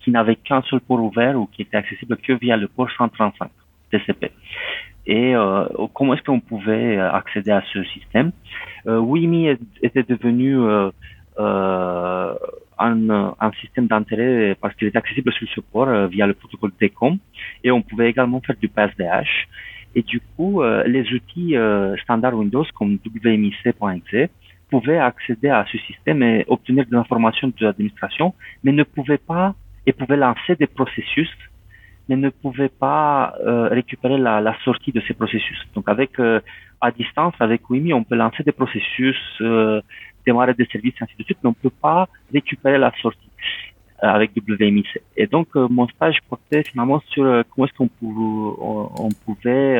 qui 0.00 0.10
n'avait 0.10 0.36
qu'un 0.36 0.62
seul 0.62 0.80
port 0.80 1.02
ouvert 1.02 1.36
ou 1.38 1.46
qui 1.46 1.62
était 1.62 1.76
accessible 1.76 2.16
que 2.16 2.32
via 2.32 2.56
le 2.56 2.66
port 2.66 2.90
135 2.90 3.50
TCP. 3.90 4.32
Et 5.06 5.34
euh, 5.34 5.64
comment 5.94 6.14
est-ce 6.14 6.22
qu'on 6.22 6.40
pouvait 6.40 6.98
accéder 6.98 7.50
à 7.50 7.62
ce 7.72 7.82
système? 7.84 8.32
Euh, 8.86 8.98
WIMI 8.98 9.56
était 9.82 10.02
devenu 10.02 10.58
euh, 10.58 10.90
euh, 11.38 12.34
un, 12.78 13.34
un, 13.40 13.52
système 13.60 13.86
d'intérêt 13.86 14.56
parce 14.60 14.74
qu'il 14.74 14.88
est 14.88 14.96
accessible 14.96 15.32
sur 15.32 15.46
le 15.56 15.62
port 15.72 15.88
euh, 15.88 16.06
via 16.06 16.26
le 16.26 16.34
protocole 16.34 16.72
DECOM 16.80 17.18
et 17.64 17.70
on 17.70 17.82
pouvait 17.82 18.10
également 18.10 18.40
faire 18.40 18.56
du 18.56 18.68
PSDH. 18.68 19.48
Et 19.94 20.02
du 20.02 20.20
coup, 20.20 20.62
euh, 20.62 20.84
les 20.86 21.12
outils 21.12 21.54
standard 22.02 22.34
Windows 22.34 22.66
comme 22.76 22.98
WMIC.exe 23.24 24.30
pouvaient 24.70 24.98
accéder 24.98 25.48
à 25.48 25.64
ce 25.70 25.78
système 25.78 26.22
et 26.22 26.44
obtenir 26.46 26.84
des 26.86 26.96
informations 26.96 27.48
de 27.48 27.64
l'administration, 27.64 28.34
mais 28.62 28.72
ne 28.72 28.84
pouvaient 28.84 29.18
pas 29.18 29.54
et 29.86 29.92
pouvaient 29.92 30.18
lancer 30.18 30.54
des 30.56 30.66
processus, 30.66 31.30
mais 32.08 32.16
ne 32.16 32.30
pouvaient 32.30 32.74
pas 32.86 33.34
euh, 33.40 33.68
récupérer 33.68 34.18
la, 34.18 34.54
sortie 34.64 34.92
de 34.92 35.00
ces 35.06 35.14
processus. 35.14 35.58
Donc 35.74 35.88
avec 35.88 36.18
euh, 36.20 36.40
à 36.80 36.90
distance, 36.90 37.34
avec 37.40 37.68
WIMI, 37.68 37.92
on 37.92 38.04
peut 38.04 38.14
lancer 38.14 38.42
des 38.42 38.52
processus, 38.52 39.16
euh, 39.40 39.80
démarrer 40.28 40.54
des 40.54 40.68
services, 40.72 40.98
ainsi 41.00 41.14
de 41.18 41.24
suite, 41.24 41.38
mais 41.42 41.50
on 41.52 41.56
ne 41.58 41.62
peut 41.68 41.76
pas 41.88 42.08
récupérer 42.32 42.78
la 42.86 42.92
sortie 43.02 43.32
avec 44.00 44.30
WMIC. 44.36 44.90
Et 45.16 45.26
donc 45.26 45.48
mon 45.54 45.88
stage 45.88 46.18
portait 46.28 46.62
finalement 46.70 47.00
sur 47.12 47.24
comment 47.48 47.66
est-ce 47.66 47.76
qu'on 47.78 47.90
on, 49.06 49.10
pouvait 49.24 49.70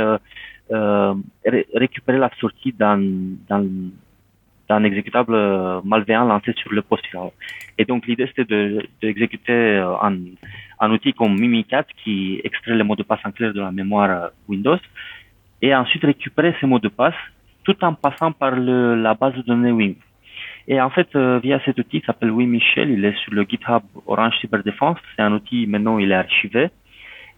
ré 1.53 1.61
récupérer 1.85 2.19
la 2.19 2.31
sortie 2.41 2.73
d'un 2.73 4.81
exécutable 4.91 5.35
malveillant 5.85 6.27
lancé 6.27 6.53
sur 6.61 6.73
le 6.73 6.83
poste 6.83 7.07
Et 7.79 7.85
donc 7.85 8.07
l'idée 8.07 8.27
c'était 8.29 8.49
d'exécuter 9.01 9.53
de, 9.53 9.85
un, 10.07 10.17
un, 10.81 10.91
outil 10.91 11.13
comme 11.13 11.39
Mimikat 11.39 11.87
qui 12.03 12.41
extrait 12.43 12.75
les 12.75 12.87
mots 12.89 12.97
de 12.97 13.05
passe 13.05 13.25
en 13.25 13.31
clair 13.31 13.53
de 13.53 13.61
la 13.61 13.71
mémoire 13.71 14.31
Windows 14.49 14.83
et 15.63 15.75
ensuite 15.75 16.05
récupérer 16.05 16.55
ces 16.61 16.67
mots 16.67 16.81
de 16.81 16.89
passe 16.89 17.21
tout 17.65 17.77
en 17.85 17.95
passant 17.95 18.33
par 18.33 18.57
la 18.57 19.15
base 19.15 19.35
de 19.35 19.43
données 19.43 19.73
WIM. 19.73 19.95
Et 20.71 20.81
en 20.81 20.91
fait, 20.91 21.09
euh, 21.17 21.39
via 21.39 21.59
cet 21.65 21.79
outil 21.79 22.01
qui 22.01 22.07
s'appelle 22.07 22.31
WIMichel, 22.31 22.91
il 22.91 23.05
est 23.05 23.17
sur 23.17 23.33
le 23.33 23.43
GitHub 23.49 23.83
Orange 24.07 24.35
Cyberdéfense. 24.41 24.99
C'est 25.17 25.23
un 25.23 25.33
outil, 25.33 25.67
maintenant 25.67 25.99
il 25.99 26.13
est 26.13 26.15
archivé. 26.15 26.69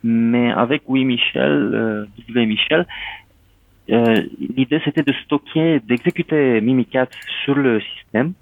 Mais 0.03 0.51
avec 0.51 0.83
WIMichel, 0.89 1.71
euh, 1.75 2.07
WMichel, 2.29 2.87
euh, 3.91 4.23
l'idée 4.57 4.81
c'était 4.85 5.03
de 5.03 5.13
stocker, 5.25 5.81
d'exécuter 5.81 6.61
Mimikat 6.61 7.09
sur 7.45 7.55
le 7.55 7.81
système. 7.81 8.33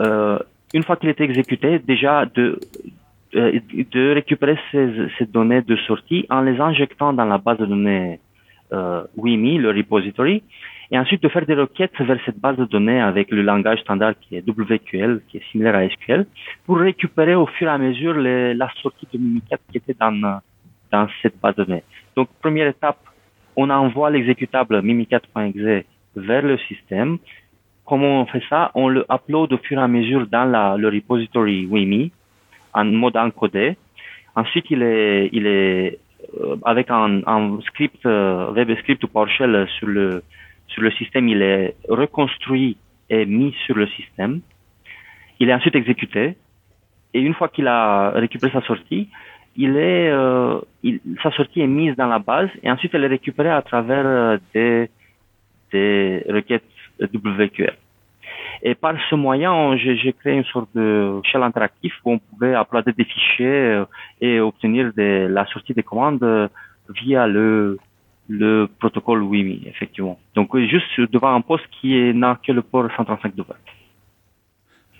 Euh, 0.00 0.38
une 0.72 0.82
fois 0.82 0.96
qu'il 0.96 1.08
était 1.08 1.24
exécuté, 1.24 1.78
déjà 1.78 2.26
de 2.26 2.58
euh, 3.36 3.58
de 3.70 4.14
récupérer 4.14 4.56
ces, 4.70 4.88
ces, 5.18 5.26
données 5.26 5.62
de 5.62 5.76
sortie 5.88 6.24
en 6.30 6.42
les 6.42 6.60
injectant 6.60 7.12
dans 7.12 7.24
la 7.24 7.38
base 7.38 7.58
de 7.58 7.66
données 7.66 8.20
euh, 8.72 9.02
WIMI, 9.16 9.58
le 9.58 9.70
repository, 9.70 10.42
et 10.90 10.98
ensuite 10.98 11.22
de 11.22 11.28
faire 11.28 11.46
des 11.46 11.54
requêtes 11.54 11.98
vers 12.00 12.18
cette 12.24 12.38
base 12.38 12.56
de 12.56 12.64
données 12.64 13.00
avec 13.00 13.30
le 13.30 13.42
langage 13.42 13.80
standard 13.80 14.14
qui 14.20 14.36
est 14.36 14.48
WQL, 14.48 15.22
qui 15.28 15.38
est 15.38 15.44
similaire 15.50 15.76
à 15.76 15.88
SQL, 15.88 16.26
pour 16.66 16.78
récupérer 16.78 17.34
au 17.34 17.46
fur 17.46 17.68
et 17.68 17.70
à 17.70 17.78
mesure 17.78 18.14
les, 18.14 18.54
la 18.54 18.68
sortie 18.82 19.06
de 19.12 19.18
Mimikat 19.18 19.58
qui 19.70 19.78
était 19.78 19.96
dans, 19.98 20.40
dans 20.92 21.08
cette 21.22 21.40
base 21.40 21.56
de 21.56 21.64
données. 21.64 21.84
Donc, 22.16 22.28
première 22.40 22.68
étape, 22.68 22.98
on 23.56 23.70
envoie 23.70 24.10
l'exécutable 24.10 24.82
mimikat.exe 24.82 25.86
vers 26.16 26.42
le 26.42 26.58
système. 26.58 27.18
Comment 27.84 28.22
on 28.22 28.26
fait 28.26 28.42
ça? 28.48 28.70
On 28.74 28.88
le 28.88 29.04
upload 29.10 29.52
au 29.52 29.58
fur 29.58 29.78
et 29.78 29.82
à 29.82 29.88
mesure 29.88 30.26
dans 30.26 30.44
la, 30.44 30.76
le 30.76 30.88
repository 30.88 31.66
WIMI 31.66 32.12
en 32.72 32.84
mode 32.84 33.16
encodé. 33.16 33.76
Ensuite, 34.34 34.66
il 34.70 34.82
est, 34.82 35.28
il 35.32 35.46
est 35.46 35.98
euh, 36.40 36.56
avec 36.64 36.90
un, 36.90 37.20
un 37.26 37.60
script 37.66 38.04
euh, 38.06 38.50
web 38.52 38.74
script 38.78 39.04
ou 39.04 39.08
PowerShell 39.08 39.68
sur 39.78 39.86
le 39.86 40.22
sur 40.68 40.82
le 40.82 40.90
système, 40.92 41.28
il 41.28 41.42
est 41.42 41.76
reconstruit 41.88 42.76
et 43.10 43.26
mis 43.26 43.54
sur 43.66 43.76
le 43.76 43.86
système. 43.88 44.40
Il 45.40 45.48
est 45.50 45.54
ensuite 45.54 45.74
exécuté 45.74 46.36
et 47.12 47.20
une 47.20 47.34
fois 47.34 47.48
qu'il 47.48 47.68
a 47.68 48.10
récupéré 48.10 48.52
sa 48.52 48.62
sortie, 48.62 49.08
il 49.56 49.76
est, 49.76 50.10
euh, 50.10 50.60
sa 51.22 51.30
sortie 51.32 51.60
est 51.60 51.66
mise 51.66 51.94
dans 51.96 52.08
la 52.08 52.18
base 52.18 52.50
et 52.62 52.70
ensuite 52.70 52.92
elle 52.94 53.04
est 53.04 53.14
récupérée 53.18 53.50
à 53.50 53.62
travers 53.62 54.04
euh, 54.04 54.38
des, 54.52 54.90
des 55.72 56.24
requêtes 56.28 56.64
WQL. 57.00 57.76
Et 58.62 58.74
par 58.74 58.94
ce 59.10 59.14
moyen, 59.14 59.76
j'ai 59.76 60.12
créé 60.12 60.34
une 60.34 60.44
sorte 60.44 60.70
de 60.74 61.20
shell 61.24 61.42
interactif 61.42 61.92
où 62.04 62.12
on 62.12 62.18
pouvait 62.18 62.54
uploader 62.54 62.92
des 62.92 63.04
fichiers 63.04 63.46
euh, 63.46 63.84
et 64.20 64.40
obtenir 64.40 64.92
de, 64.96 65.28
la 65.30 65.46
sortie 65.46 65.74
des 65.74 65.82
commandes 65.82 66.50
via 66.88 67.26
le, 67.26 67.78
le 68.28 68.66
protocole 68.78 69.22
WIMI, 69.22 69.62
effectivement. 69.66 70.18
Donc 70.34 70.56
juste 70.56 71.00
devant 71.12 71.34
un 71.34 71.40
poste 71.40 71.64
qui 71.80 72.14
n'a 72.14 72.38
que 72.44 72.52
le 72.52 72.62
port 72.62 72.88
135 72.96 73.34
de 73.34 73.44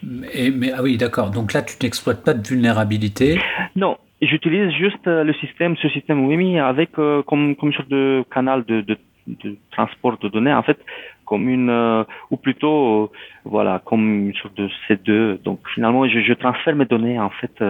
mais, 0.07 0.51
mais, 0.51 0.73
ah 0.73 0.83
oui, 0.83 0.97
d'accord. 0.97 1.31
Donc 1.31 1.53
là, 1.53 1.63
tu 1.63 1.77
n'exploites 1.83 2.25
pas 2.25 2.35
de 2.35 2.47
vulnérabilité. 2.47 3.39
Non, 3.77 3.97
j'utilise 4.21 4.71
juste 4.73 5.07
le 5.07 5.33
système, 5.35 5.77
ce 5.77 5.89
système 5.89 6.27
WIMI 6.27 6.59
avec 6.59 6.91
euh, 6.99 7.23
comme, 7.23 7.57
comme 7.57 7.71
une 7.71 7.75
sorte 7.75 7.89
de 7.89 8.25
canal 8.31 8.65
de, 8.65 8.81
de, 8.83 8.99
de, 9.27 9.57
transport 9.71 10.19
de 10.19 10.29
données, 10.29 10.53
en 10.53 10.63
fait, 10.63 10.79
comme 11.25 11.49
une, 11.49 11.71
euh, 11.71 12.05
ou 12.31 12.37
plutôt, 12.37 13.05
euh, 13.05 13.11
voilà, 13.45 13.81
comme 13.85 14.29
une 14.29 14.35
sorte 14.35 14.57
de 14.57 14.69
C2. 14.89 15.43
Donc 15.43 15.61
finalement, 15.75 16.07
je, 16.09 16.21
je 16.21 16.33
transfère 16.35 16.77
mes 16.77 16.87
données, 16.87 17.19
en 17.19 17.31
fait, 17.31 17.65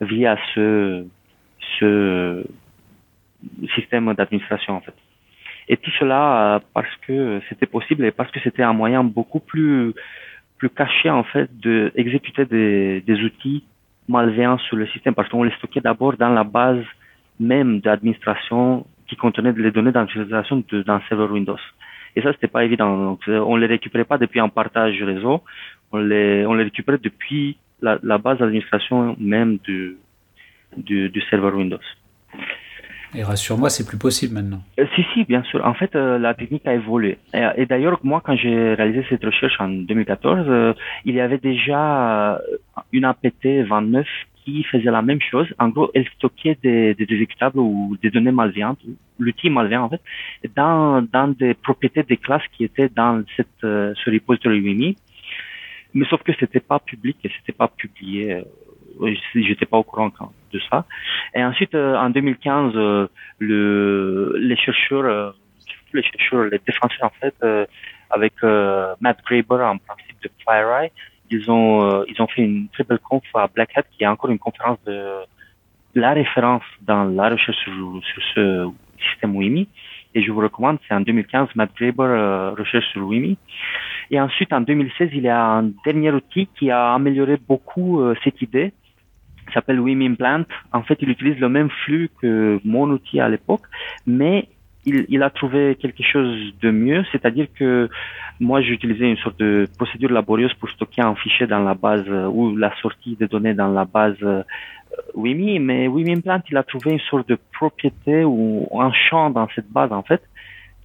via 0.00 0.36
ce, 0.54 1.04
ce 1.78 2.44
système 3.74 4.12
d'administration, 4.14 4.74
en 4.76 4.80
fait. 4.80 4.94
Et 5.68 5.76
tout 5.76 5.90
cela 5.98 6.60
parce 6.74 6.94
que 7.06 7.40
c'était 7.48 7.66
possible 7.66 8.04
et 8.04 8.12
parce 8.12 8.30
que 8.30 8.40
c'était 8.40 8.62
un 8.62 8.72
moyen 8.72 9.02
beaucoup 9.02 9.40
plus, 9.40 9.92
plus 10.58 10.70
caché, 10.70 11.10
en 11.10 11.24
fait, 11.24 11.50
d'exécuter 11.58 12.44
des, 12.44 13.00
des 13.00 13.20
outils 13.22 13.64
malveillants 14.08 14.58
sur 14.58 14.76
le 14.76 14.86
système 14.88 15.14
parce 15.14 15.28
qu'on 15.28 15.42
les 15.42 15.52
stockait 15.52 15.80
d'abord 15.80 16.16
dans 16.16 16.28
la 16.28 16.44
base 16.44 16.84
même 17.40 17.80
d'administration 17.80 18.86
qui 19.08 19.16
contenait 19.16 19.52
les 19.52 19.70
données 19.70 19.92
d'utilisation 19.92 20.62
d'un 20.70 21.00
serveur 21.08 21.30
Windows. 21.32 21.58
Et 22.14 22.22
ça, 22.22 22.32
c'était 22.32 22.48
pas 22.48 22.64
évident. 22.64 22.96
Donc, 22.96 23.20
on 23.26 23.56
les 23.56 23.66
récupérait 23.66 24.04
pas 24.04 24.18
depuis 24.18 24.40
un 24.40 24.48
partage 24.48 25.02
réseau, 25.02 25.42
on 25.92 25.98
les, 25.98 26.46
on 26.46 26.54
les 26.54 26.64
récupérait 26.64 26.98
depuis 26.98 27.58
la, 27.82 27.98
la 28.02 28.18
base 28.18 28.38
d'administration 28.38 29.16
même 29.20 29.58
du, 29.58 29.96
du, 30.76 31.10
du 31.10 31.20
serveur 31.22 31.54
Windows. 31.54 31.78
Et 33.14 33.22
rassure-moi, 33.22 33.70
c'est 33.70 33.86
plus 33.86 33.98
possible 33.98 34.34
maintenant. 34.34 34.62
Euh, 34.78 34.86
si, 34.94 35.04
si, 35.14 35.24
bien 35.24 35.42
sûr. 35.44 35.64
En 35.64 35.74
fait, 35.74 35.94
euh, 35.94 36.18
la 36.18 36.34
technique 36.34 36.66
a 36.66 36.74
évolué. 36.74 37.18
Et, 37.34 37.66
d'ailleurs, 37.66 38.00
moi, 38.02 38.20
quand 38.24 38.36
j'ai 38.36 38.74
réalisé 38.74 39.04
cette 39.08 39.24
recherche 39.24 39.54
en 39.60 39.68
2014, 39.68 40.46
euh, 40.48 40.74
il 41.04 41.14
y 41.14 41.20
avait 41.20 41.38
déjà 41.38 42.34
euh, 42.34 42.38
une 42.92 43.04
APT 43.04 43.66
29 43.68 44.06
qui 44.44 44.62
faisait 44.64 44.90
la 44.90 45.02
même 45.02 45.20
chose. 45.20 45.46
En 45.58 45.68
gros, 45.68 45.90
elle 45.94 46.06
stockait 46.16 46.58
des, 46.62 46.94
des 46.94 47.04
exécutables 47.04 47.58
ou 47.58 47.96
des 48.00 48.10
données 48.10 48.32
malveillantes, 48.32 48.78
l'outil 49.18 49.50
malveillant 49.50 49.84
en 49.84 49.88
fait, 49.88 50.00
dans, 50.54 51.34
des 51.36 51.54
propriétés 51.54 52.04
des 52.04 52.16
classes 52.16 52.46
qui 52.56 52.62
étaient 52.64 52.88
dans 52.88 53.24
cette, 53.36 53.48
ce 53.60 54.10
repository 54.10 54.60
WIMI. 54.60 54.96
Mais 55.94 56.06
sauf 56.06 56.22
que 56.22 56.32
c'était 56.38 56.60
pas 56.60 56.78
public 56.78 57.16
et 57.24 57.30
c'était 57.36 57.56
pas 57.56 57.66
publié 57.66 58.44
j'étais 59.34 59.66
pas 59.66 59.78
au 59.78 59.82
courant 59.82 60.10
de 60.52 60.60
ça. 60.70 60.84
Et 61.34 61.44
ensuite, 61.44 61.74
euh, 61.74 61.96
en 61.96 62.10
2015, 62.10 62.72
euh, 62.74 63.08
le, 63.38 64.34
les 64.38 64.56
chercheurs, 64.56 65.04
euh, 65.04 65.30
les 65.92 66.02
chercheurs, 66.02 66.44
les 66.44 66.60
défenseurs 66.66 67.10
en 67.10 67.20
fait, 67.20 67.34
avec 68.10 68.34
Matt 69.00 69.18
Graeber 69.24 69.62
en 69.62 69.78
principe 69.78 70.22
de 70.22 70.30
FireEye, 70.38 70.90
ils 71.30 71.50
ont 71.50 72.04
ils 72.04 72.20
ont 72.20 72.26
fait 72.26 72.42
une 72.42 72.68
très 72.68 72.84
belle 72.84 72.98
conf 72.98 73.24
à 73.34 73.48
Black 73.48 73.76
Hat 73.76 73.82
qui 73.90 74.04
est 74.04 74.06
encore 74.06 74.30
une 74.30 74.38
conférence 74.38 74.78
de 74.84 75.24
la 75.94 76.12
référence 76.12 76.62
dans 76.82 77.04
la 77.04 77.30
recherche 77.30 77.56
sur, 77.64 78.00
sur 78.04 78.22
ce 78.34 78.68
système 79.10 79.34
WIMI. 79.36 79.68
Et 80.14 80.22
je 80.22 80.30
vous 80.30 80.40
recommande, 80.40 80.78
c'est 80.86 80.94
en 80.94 81.00
2015, 81.00 81.48
Matt 81.54 81.70
Graeber 81.78 82.52
recherche 82.58 82.86
sur 82.92 83.06
WIMI. 83.06 83.38
Et 84.10 84.20
ensuite, 84.20 84.52
en 84.52 84.60
2016, 84.60 85.10
il 85.14 85.22
y 85.22 85.28
a 85.28 85.42
un 85.42 85.70
dernier 85.84 86.10
outil 86.10 86.48
qui 86.58 86.70
a 86.70 86.94
amélioré 86.94 87.38
beaucoup 87.48 88.02
cette 88.22 88.40
idée 88.42 88.72
s'appelle 89.56 89.80
Implant. 89.80 90.44
En 90.72 90.82
fait, 90.82 90.98
il 91.00 91.08
utilise 91.08 91.38
le 91.38 91.48
même 91.48 91.70
flux 91.84 92.10
que 92.20 92.60
mon 92.64 92.86
outil 92.90 93.18
à 93.20 93.28
l'époque, 93.28 93.66
mais 94.06 94.48
il, 94.86 95.22
a 95.22 95.30
trouvé 95.30 95.76
quelque 95.80 96.02
chose 96.02 96.54
de 96.62 96.70
mieux, 96.70 97.04
c'est-à-dire 97.10 97.48
que 97.58 97.88
moi 98.38 98.60
j'utilisais 98.60 99.10
une 99.10 99.16
sorte 99.16 99.38
de 99.40 99.66
procédure 99.76 100.12
laborieuse 100.12 100.54
pour 100.54 100.70
stocker 100.70 101.02
un 101.02 101.16
fichier 101.16 101.46
dans 101.46 101.64
la 101.64 101.74
base 101.74 102.04
euh, 102.06 102.28
ou 102.28 102.56
la 102.56 102.72
sortie 102.80 103.16
des 103.16 103.26
données 103.26 103.54
dans 103.54 103.72
la 103.72 103.84
base 103.84 104.16
euh, 104.22 104.42
WIMI, 105.14 105.58
mais 105.58 105.88
WIMI 105.88 106.12
Implant 106.18 106.40
il 106.48 106.56
a 106.56 106.62
trouvé 106.62 106.92
une 106.92 107.00
sorte 107.10 107.28
de 107.28 107.36
propriété 107.52 108.24
ou 108.24 108.68
un 108.80 108.92
champ 108.92 109.30
dans 109.30 109.48
cette 109.54 109.70
base 109.70 109.92
en 109.92 110.02
fait 110.02 110.22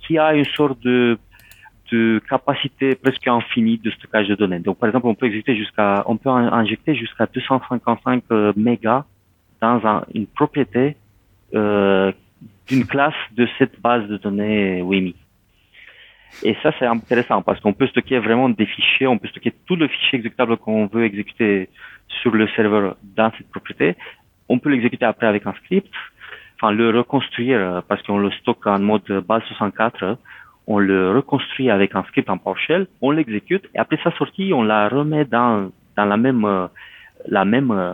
qui 0.01 0.17
a 0.17 0.33
une 0.33 0.45
sorte 0.45 0.79
de 0.81 1.19
de 1.91 2.21
capacité 2.29 2.95
presque 2.95 3.27
infinie 3.27 3.77
de 3.77 3.91
stockage 3.91 4.27
de 4.27 4.35
données. 4.35 4.59
Donc, 4.59 4.77
par 4.79 4.87
exemple, 4.89 5.07
on 5.07 5.15
peut 5.15 5.25
exécuter 5.25 5.55
jusqu'à, 5.55 6.03
on 6.07 6.17
peut 6.17 6.29
injecter 6.29 6.95
jusqu'à 6.95 7.25
255 7.25 8.23
euh, 8.31 8.53
mégas 8.55 9.05
dans 9.61 10.03
une 10.13 10.27
propriété 10.27 10.95
euh, 11.53 12.11
d'une 12.67 12.85
classe 12.85 13.13
de 13.35 13.47
cette 13.57 13.79
base 13.81 14.07
de 14.07 14.17
données 14.17 14.81
WIMI. 14.81 15.15
Et 16.43 16.55
ça, 16.63 16.71
c'est 16.79 16.85
intéressant 16.85 17.41
parce 17.41 17.59
qu'on 17.59 17.73
peut 17.73 17.87
stocker 17.87 18.19
vraiment 18.19 18.47
des 18.49 18.65
fichiers, 18.65 19.07
on 19.07 19.17
peut 19.17 19.27
stocker 19.27 19.53
tout 19.65 19.75
le 19.75 19.87
fichier 19.87 20.17
exécutable 20.19 20.57
qu'on 20.57 20.87
veut 20.87 21.03
exécuter 21.03 21.69
sur 22.21 22.31
le 22.31 22.47
serveur 22.55 22.95
dans 23.03 23.31
cette 23.37 23.49
propriété. 23.49 23.95
On 24.47 24.57
peut 24.57 24.69
l'exécuter 24.69 25.05
après 25.05 25.27
avec 25.27 25.45
un 25.45 25.53
script, 25.53 25.93
enfin 26.55 26.71
le 26.71 26.89
reconstruire 26.89 27.59
euh, 27.59 27.81
parce 27.87 28.01
qu'on 28.03 28.17
le 28.17 28.31
stocke 28.31 28.65
en 28.65 28.79
mode 28.79 29.09
base 29.27 29.43
64 29.43 30.17
on 30.71 30.79
le 30.79 31.11
reconstruit 31.11 31.69
avec 31.69 31.95
un 31.95 32.03
script 32.03 32.29
en 32.29 32.37
PowerShell, 32.37 32.87
on 33.01 33.11
l'exécute 33.11 33.65
et 33.75 33.79
après 33.79 33.99
sa 34.03 34.11
sortie, 34.17 34.51
on 34.53 34.63
la 34.63 34.87
remet 34.87 35.25
dans 35.25 35.69
dans 35.97 36.05
la 36.05 36.17
même 36.17 36.45
euh, 36.45 36.67
la 37.27 37.43
même 37.45 37.71
euh, 37.71 37.93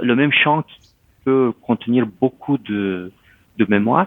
le 0.00 0.14
même 0.14 0.32
champ 0.32 0.62
qui 0.62 0.78
peut 1.24 1.52
contenir 1.68 2.06
beaucoup 2.20 2.58
de 2.58 3.10
de 3.58 3.64
mémoire 3.68 4.06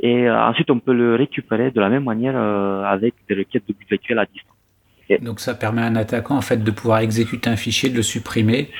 et 0.00 0.28
euh, 0.28 0.48
ensuite 0.48 0.70
on 0.70 0.78
peut 0.78 0.94
le 0.94 1.16
récupérer 1.16 1.70
de 1.72 1.80
la 1.80 1.88
même 1.88 2.04
manière 2.04 2.36
avec 2.94 3.14
des 3.28 3.34
requêtes 3.34 3.66
de 3.68 3.74
but 3.74 3.88
virtuel 3.90 4.18
à 4.20 4.26
distance. 4.26 4.56
Donc 5.28 5.40
ça 5.40 5.54
permet 5.54 5.82
à 5.82 5.86
un 5.86 5.96
attaquant 5.96 6.36
en 6.36 6.46
fait 6.48 6.62
de 6.68 6.70
pouvoir 6.70 7.00
exécuter 7.00 7.50
un 7.50 7.56
fichier, 7.56 7.90
de 7.90 7.96
le 7.96 8.02
supprimer 8.14 8.70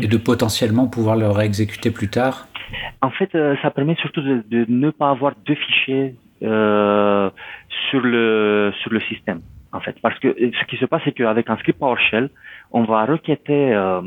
et 0.00 0.06
de 0.06 0.16
potentiellement 0.16 0.86
pouvoir 0.86 1.16
le 1.16 1.28
réexécuter 1.28 1.90
plus 1.90 2.08
tard. 2.08 2.46
En 3.02 3.10
fait, 3.10 3.30
ça 3.62 3.70
permet 3.70 3.96
surtout 3.96 4.22
de, 4.22 4.44
de 4.54 4.60
ne 4.68 4.90
pas 4.90 5.10
avoir 5.10 5.32
deux 5.46 5.56
fichiers 5.56 6.14
euh, 6.42 7.30
sur 7.90 8.00
le 8.00 8.72
sur 8.80 8.92
le 8.92 9.00
système 9.00 9.40
en 9.72 9.80
fait. 9.80 9.96
Parce 10.00 10.18
que 10.18 10.34
ce 10.38 10.64
qui 10.66 10.76
se 10.76 10.86
passe 10.86 11.02
c'est 11.04 11.12
qu'avec 11.12 11.48
un 11.50 11.56
script 11.56 11.78
PowerShell 11.78 12.30
on 12.72 12.84
va 12.84 13.04
requêter 13.04 13.74
euh, 13.74 14.02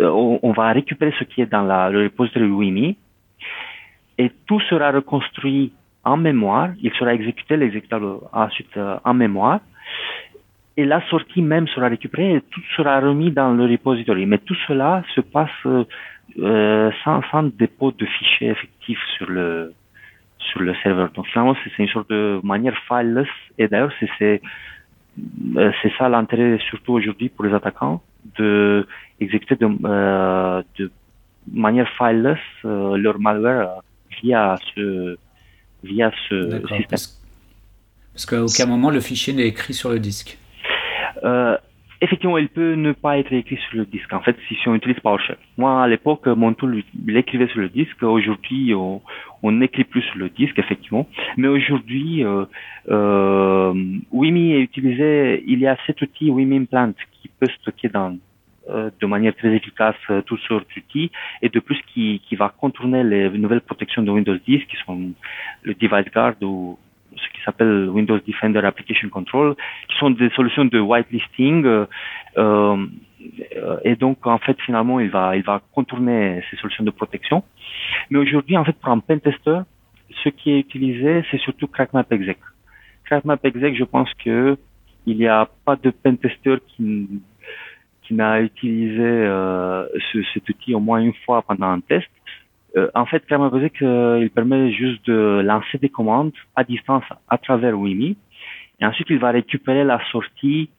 on, 0.00 0.52
va 0.52 0.72
récupérer 0.72 1.14
ce 1.18 1.24
qui 1.24 1.40
est 1.40 1.46
dans 1.46 1.62
le 1.62 2.04
repository 2.04 2.50
WIMI 2.50 2.96
et 4.18 4.30
tout 4.46 4.60
sera 4.60 4.90
reconstruit 4.90 5.72
en 6.04 6.16
mémoire. 6.16 6.70
Il 6.82 6.92
sera 6.92 7.14
exécuté 7.14 7.56
l'exécutable 7.56 8.06
ensuite 8.32 8.76
euh, 8.76 8.96
en 9.04 9.14
mémoire. 9.14 9.60
Et 10.76 10.84
la 10.84 11.06
sortie 11.08 11.42
même 11.42 11.68
sera 11.68 11.88
récupérée 11.88 12.36
et 12.36 12.40
tout 12.40 12.62
sera 12.76 12.98
remis 13.00 13.30
dans 13.30 13.52
le 13.52 13.64
repository. 13.66 14.26
Mais 14.26 14.38
tout 14.38 14.56
cela 14.66 15.02
se 15.14 15.20
passe 15.20 15.50
euh, 16.38 16.90
sans 17.04 17.42
dépôt 17.42 17.92
de 17.92 18.06
fichiers 18.06 18.50
effectifs 18.50 19.02
sur 19.16 19.30
le 19.30 19.74
sur 20.50 20.60
le 20.60 20.74
serveur. 20.82 21.10
Donc 21.12 21.26
finalement, 21.26 21.56
c'est 21.62 21.82
une 21.82 21.88
sorte 21.88 22.10
de 22.10 22.40
manière 22.42 22.76
fileless. 22.88 23.28
Et 23.58 23.68
d'ailleurs, 23.68 23.92
c'est 24.18 24.40
euh, 25.56 25.70
c'est 25.82 25.92
ça 25.98 26.08
l'intérêt 26.08 26.58
surtout 26.70 26.92
aujourd'hui 26.92 27.28
pour 27.28 27.44
les 27.44 27.52
attaquants 27.52 28.02
de 28.38 28.86
exécuter 29.20 29.56
de, 29.56 29.68
euh, 29.84 30.62
de 30.78 30.90
manière 31.52 31.88
fileless 31.98 32.38
euh, 32.64 32.96
leur 32.96 33.18
malware 33.18 33.82
via 34.22 34.56
ce 34.74 35.16
via 35.82 36.10
ce 36.28 36.50
système. 36.68 36.86
Parce, 36.88 38.26
qu'à 38.26 38.42
aucun 38.42 38.66
moment 38.66 38.90
le 38.90 39.00
fichier 39.00 39.32
n'est 39.32 39.48
écrit 39.48 39.74
sur 39.74 39.90
le 39.90 39.98
disque. 39.98 40.38
Euh, 41.24 41.56
effectivement, 42.02 42.36
il 42.36 42.48
peut 42.48 42.74
ne 42.74 42.92
pas 42.92 43.18
être 43.18 43.32
écrit 43.32 43.56
sur 43.56 43.78
le 43.78 43.86
disque. 43.86 44.12
En 44.12 44.20
fait, 44.20 44.36
si 44.48 44.56
on 44.68 44.74
utilise 44.74 45.00
PowerShell. 45.00 45.38
Moi, 45.56 45.82
à 45.82 45.88
l'époque, 45.88 46.26
mon 46.26 46.52
tool 46.52 46.82
l'écrivait 47.06 47.48
sur 47.48 47.60
le 47.60 47.68
disque. 47.68 48.02
Aujourd'hui, 48.02 48.74
on 48.74 49.52
n'écrit 49.52 49.84
plus 49.84 50.02
sur 50.02 50.18
le 50.18 50.28
disque, 50.28 50.58
effectivement. 50.58 51.06
Mais 51.36 51.48
aujourd'hui, 51.48 52.24
euh, 52.24 52.44
euh, 52.90 53.72
WIMI 54.12 54.52
est 54.52 54.60
utilisé. 54.60 55.42
Il 55.46 55.60
y 55.60 55.66
a 55.66 55.76
cet 55.86 56.02
outil 56.02 56.30
WIMI 56.30 56.58
Implant 56.58 56.92
qui 57.20 57.28
peut 57.28 57.48
stocker 57.60 57.88
dans 57.88 58.16
euh, 58.70 58.90
de 59.00 59.06
manière 59.08 59.34
très 59.34 59.52
efficace 59.52 59.96
euh, 60.08 60.22
toutes 60.22 60.40
sortes 60.42 60.64
d'outils 60.72 61.10
et 61.42 61.48
de 61.48 61.58
plus 61.58 61.80
qui, 61.92 62.22
qui 62.28 62.36
va 62.36 62.48
contourner 62.48 63.02
les 63.02 63.28
nouvelles 63.30 63.60
protections 63.60 64.04
de 64.04 64.10
Windows 64.12 64.36
10 64.36 64.64
qui 64.66 64.76
sont 64.86 65.10
le 65.64 65.74
Device 65.74 66.12
Guard 66.12 66.34
ou 66.42 66.78
ce 67.16 67.28
qui 67.32 67.42
s'appelle 67.44 67.88
Windows 67.88 68.18
Defender 68.26 68.60
Application 68.60 69.08
Control, 69.08 69.54
qui 69.88 69.96
sont 69.98 70.10
des 70.10 70.30
solutions 70.30 70.64
de 70.64 70.78
whitelisting. 70.80 71.64
Euh, 71.64 71.86
euh, 72.38 72.86
et 73.84 73.96
donc, 73.96 74.26
en 74.26 74.38
fait, 74.38 74.60
finalement, 74.60 75.00
il 75.00 75.10
va, 75.10 75.36
il 75.36 75.42
va 75.42 75.60
contourner 75.74 76.42
ces 76.50 76.56
solutions 76.56 76.84
de 76.84 76.90
protection. 76.90 77.44
Mais 78.10 78.18
aujourd'hui, 78.18 78.56
en 78.56 78.64
fait, 78.64 78.72
pour 78.72 78.90
un 78.90 78.98
pentester, 78.98 79.60
ce 80.22 80.28
qui 80.28 80.50
est 80.52 80.58
utilisé, 80.58 81.24
c'est 81.30 81.38
surtout 81.38 81.66
CrackMapExec. 81.66 82.38
CrackMapExec, 83.04 83.76
je 83.76 83.84
pense 83.84 84.12
que 84.14 84.56
il 85.06 85.16
n'y 85.16 85.26
a 85.26 85.48
pas 85.64 85.76
de 85.76 85.90
pentester 85.90 86.58
qui, 86.68 87.08
qui 88.02 88.14
n'a 88.14 88.40
utilisé 88.40 89.02
euh, 89.02 89.86
ce, 90.12 90.22
cet 90.32 90.48
outil 90.48 90.74
au 90.74 90.80
moins 90.80 91.00
une 91.00 91.14
fois 91.24 91.42
pendant 91.42 91.68
un 91.68 91.80
test. 91.80 92.08
Euh, 92.76 92.88
en 92.94 93.06
fait, 93.06 93.24
CrackMapExec, 93.26 93.82
euh, 93.82 94.20
il 94.22 94.30
permet 94.30 94.72
juste 94.72 95.06
de 95.06 95.42
lancer 95.44 95.78
des 95.78 95.90
commandes 95.90 96.32
à 96.56 96.64
distance 96.64 97.04
à 97.28 97.38
travers 97.38 97.78
WIMI. 97.78 98.16
Et 98.80 98.86
ensuite, 98.86 99.08
il 99.10 99.18
va 99.18 99.30
récupérer 99.30 99.84
la 99.84 100.00
sortie 100.10 100.70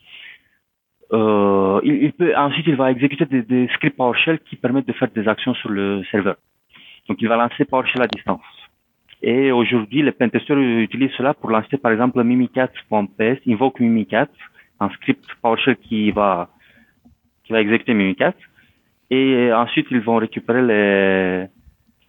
euh, 1.13 1.79
il, 1.83 2.11
peut 2.13 2.35
ensuite 2.35 2.65
il 2.65 2.75
va 2.75 2.89
exécuter 2.89 3.25
des, 3.25 3.43
des, 3.43 3.67
scripts 3.75 3.97
PowerShell 3.97 4.39
qui 4.39 4.55
permettent 4.55 4.87
de 4.87 4.93
faire 4.93 5.09
des 5.09 5.27
actions 5.27 5.53
sur 5.53 5.69
le 5.69 6.03
serveur. 6.09 6.37
Donc 7.07 7.21
il 7.21 7.27
va 7.27 7.35
lancer 7.35 7.65
PowerShell 7.65 8.01
à 8.01 8.07
distance. 8.07 8.41
Et 9.21 9.51
aujourd'hui, 9.51 10.01
les 10.01 10.11
pentesters 10.11 10.57
utilisent 10.57 11.11
cela 11.17 11.35
pour 11.35 11.51
lancer 11.51 11.77
par 11.77 11.91
exemple 11.91 12.23
mimikat.ps, 12.23 13.39
invoque 13.47 13.79
mimikat, 13.79 14.27
un 14.79 14.89
script 14.89 15.23
PowerShell 15.41 15.77
qui 15.77 16.09
va 16.11 16.49
qui 17.43 17.53
va 17.53 17.61
exécuter 17.61 17.93
mimikat. 17.93 18.33
Et 19.11 19.53
ensuite, 19.53 19.87
ils 19.91 19.99
vont 19.99 20.15
récupérer 20.15 20.63
les 20.63 21.47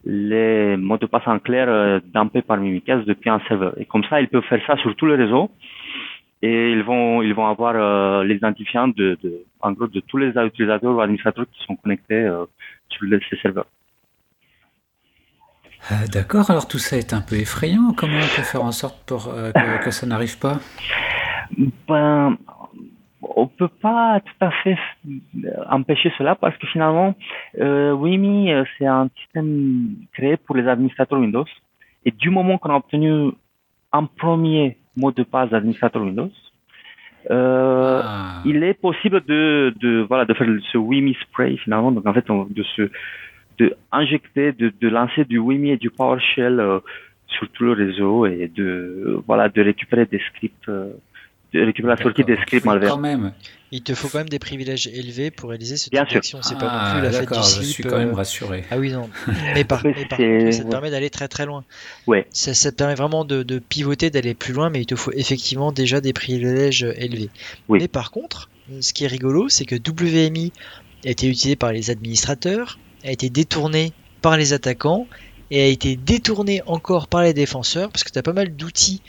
les 0.07 0.77
mots 0.77 0.99
de 0.99 1.07
passe 1.07 1.27
en 1.27 1.39
clair 1.39 1.67
euh, 1.69 2.01
dampés 2.13 2.43
par 2.43 2.59
Mimikatz 2.59 3.05
depuis 3.07 3.31
un 3.31 3.41
serveur. 3.49 3.75
Et 3.79 3.87
comme 3.87 4.05
ça, 4.05 4.21
ils 4.21 4.29
peuvent 4.29 4.45
faire 4.45 4.65
ça 4.67 4.77
sur 4.77 4.95
tous 4.97 5.07
les 5.07 5.17
réseaux 5.17 5.51
et 6.43 6.73
ils 6.73 6.83
vont 6.83 7.23
ils 7.23 7.35
vont 7.35 7.47
avoir 7.47 7.75
euh, 7.75 8.25
l'identifiant 8.25 8.89
de, 8.89 9.17
de, 9.23 9.45
en 9.61 9.73
gros 9.73 9.87
de 9.87 10.01
tous 10.01 10.19
les 10.19 10.29
utilisateurs 10.29 10.95
ou 10.95 11.01
administrateurs 11.01 11.47
qui 11.51 11.65
sont 11.65 11.77
connectés 11.77 12.23
euh, 12.25 12.45
sur 12.91 13.07
ces 13.31 13.37
serveurs. 13.39 13.67
Euh, 15.91 16.07
d'accord, 16.13 16.51
alors 16.51 16.69
tout 16.69 16.79
ça 16.79 16.97
est 16.97 17.13
un 17.13 17.23
peu 17.23 17.37
effrayant. 17.37 17.93
Comment 17.97 18.19
on 18.19 18.37
peut 18.37 18.43
faire 18.43 18.65
en 18.65 18.73
sorte 18.73 18.99
pour 19.07 19.33
que, 19.85 19.91
ça 19.91 20.07
n'arrive 20.07 20.39
pas? 20.39 20.59
Ben, 21.89 22.37
on 23.37 23.47
peut 23.47 23.69
pas 23.69 24.21
tout 24.21 24.45
à 24.45 24.51
fait 24.51 24.79
empêcher 25.71 26.13
cela 26.19 26.35
parce 26.35 26.57
que 26.59 26.67
finalement, 26.67 27.15
WIMI 27.59 28.53
c'est 28.77 28.87
un 28.87 29.09
système 29.21 29.89
créé 30.13 30.37
pour 30.37 30.57
les 30.57 30.67
administrateurs 30.69 31.19
Windows 31.19 31.47
et 32.05 32.11
du 32.11 32.31
moment 32.31 32.59
qu'on 32.59 32.71
a 32.71 32.77
obtenu 32.77 33.33
un 33.93 34.05
premier 34.05 34.77
mot 34.97 35.13
de 35.13 35.23
passe 35.23 35.51
d'administrateur 35.51 36.03
Windows, 36.03 36.31
euh, 37.31 38.03
ah. 38.05 38.43
il 38.45 38.63
est 38.63 38.75
possible 38.75 39.23
de, 39.27 39.73
de, 39.81 40.05
voilà, 40.09 40.25
de 40.25 40.35
faire 40.35 40.49
ce 40.73 40.79
WIMI 40.79 41.17
spray 41.23 41.57
finalement. 41.59 41.91
Donc 41.91 42.07
en 42.07 42.13
fait, 42.13 42.27
de 42.29 42.63
se, 42.63 42.91
de 43.59 43.75
injecter, 43.93 44.53
de, 44.53 44.73
de 44.81 44.89
lancer 44.89 45.25
du 45.25 45.39
WIMI 45.39 45.71
et 45.71 45.77
du 45.77 45.91
PowerShell 45.91 46.61
euh, 46.61 46.81
sur 47.29 47.49
tout 47.51 47.65
le 47.65 47.73
réseau 47.73 48.27
et 48.27 48.49
de, 48.55 49.23
voilà, 49.27 49.49
de 49.49 49.63
récupérer 49.63 50.07
des 50.07 50.21
scripts 50.31 50.69
euh, 50.69 50.93
récupérer 51.63 51.95
la 51.97 52.25
des 52.25 52.37
scripts 52.43 52.65
malveillants. 52.65 52.95
Quand 52.95 53.01
même. 53.01 53.33
Il 53.71 53.83
te 53.83 53.95
faut 53.95 54.09
quand 54.09 54.19
même 54.19 54.29
des 54.29 54.39
privilèges 54.39 54.87
élevés 54.87 55.31
pour 55.31 55.51
réaliser 55.51 55.77
cette 55.77 55.91
Bien 55.91 56.03
action. 56.03 56.41
C'est 56.43 56.57
pas 56.57 56.65
non 56.65 56.93
plus 56.93 57.03
la 57.03 57.11
fête 57.11 57.33
du 57.33 57.43
slip. 57.43 57.63
Je 57.63 57.69
suis 57.69 57.83
quand 57.83 57.99
même 57.99 58.11
euh, 58.11 58.15
rassuré. 58.15 58.65
Ah 58.71 58.79
oui, 58.79 58.93
non. 58.93 59.11
Mais 59.55 59.65
par, 59.65 59.83
mais 59.85 60.07
par 60.09 60.19
contre, 60.19 60.53
ça 60.53 60.63
te 60.63 60.71
permet 60.71 60.91
d'aller 60.91 61.11
très 61.11 61.29
très 61.29 61.45
loin. 61.45 61.65
Ouais. 62.07 62.27
Ça, 62.31 62.55
ça 62.55 62.71
te 62.71 62.77
permet 62.77 62.95
vraiment 62.95 63.25
de, 63.25 63.43
de 63.43 63.59
pivoter, 63.59 64.11
d'aller 64.11 64.35
plus 64.35 64.53
loin, 64.53 64.71
mais 64.71 64.81
il 64.81 64.87
te 64.87 64.95
faut 64.95 65.13
effectivement 65.13 65.73
déjà 65.73 66.01
des 66.01 66.13
privilèges 66.13 66.87
élevés. 66.97 67.31
Oui. 67.69 67.81
Mais 67.81 67.89
par 67.89 68.11
contre, 68.11 68.49
ce 68.81 68.93
qui 68.93 69.05
est 69.05 69.09
rigolo, 69.09 69.49
c'est 69.49 69.65
que 69.65 69.77
WMI 69.77 70.53
a 71.05 71.11
été 71.11 71.27
utilisé 71.29 71.57
par 71.57 71.73
les 71.73 71.91
administrateurs, 71.91 72.79
a 73.05 73.11
été 73.11 73.29
détourné 73.29 73.93
par 74.23 74.37
les 74.37 74.53
attaquants 74.53 75.07
et 75.51 75.63
a 75.63 75.67
été 75.67 75.97
détourné 75.97 76.63
encore 76.67 77.09
par 77.09 77.23
les 77.23 77.35
défenseurs 77.35 77.91
parce 77.91 78.05
que 78.05 78.11
tu 78.11 78.19
as 78.19 78.23
pas 78.23 78.33
mal 78.33 78.57
d'outils 78.57 79.03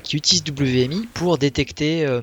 qui 0.00 0.16
utilise 0.16 0.44
WMI 0.48 1.08
pour 1.14 1.38
détecter 1.38 2.06
euh, 2.06 2.20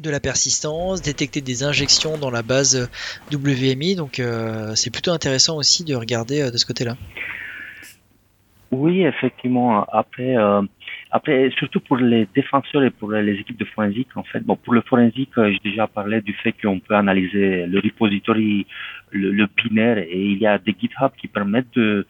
de 0.00 0.10
la 0.10 0.20
persistance, 0.20 1.02
détecter 1.02 1.40
des 1.40 1.62
injections 1.62 2.18
dans 2.18 2.30
la 2.30 2.42
base 2.42 2.90
WMI. 3.32 3.96
Donc 3.96 4.18
euh, 4.18 4.74
c'est 4.74 4.90
plutôt 4.90 5.12
intéressant 5.12 5.56
aussi 5.56 5.84
de 5.84 5.94
regarder 5.94 6.50
de 6.50 6.56
ce 6.56 6.66
côté-là. 6.66 6.96
Oui, 8.72 9.04
effectivement. 9.04 9.84
Après, 9.84 10.36
euh, 10.36 10.62
après, 11.10 11.50
surtout 11.56 11.80
pour 11.80 11.98
les 11.98 12.26
défenseurs 12.34 12.82
et 12.82 12.90
pour 12.90 13.12
les 13.12 13.34
équipes 13.34 13.58
de 13.58 13.64
forensique, 13.64 14.08
en 14.16 14.24
fait. 14.24 14.40
Bon, 14.40 14.56
pour 14.56 14.74
le 14.74 14.80
forensique, 14.80 15.30
euh, 15.38 15.52
j'ai 15.52 15.70
déjà 15.70 15.86
parlé 15.86 16.20
du 16.20 16.34
fait 16.34 16.52
qu'on 16.52 16.80
peut 16.80 16.94
analyser 16.94 17.66
le 17.66 17.78
repository, 17.78 18.66
le, 19.12 19.30
le, 19.30 19.46
binaire, 19.56 19.98
et 19.98 20.20
il 20.20 20.38
y 20.38 20.46
a 20.46 20.58
des 20.58 20.74
GitHub 20.78 21.12
qui 21.16 21.28
permettent 21.28 21.74
de, 21.74 22.06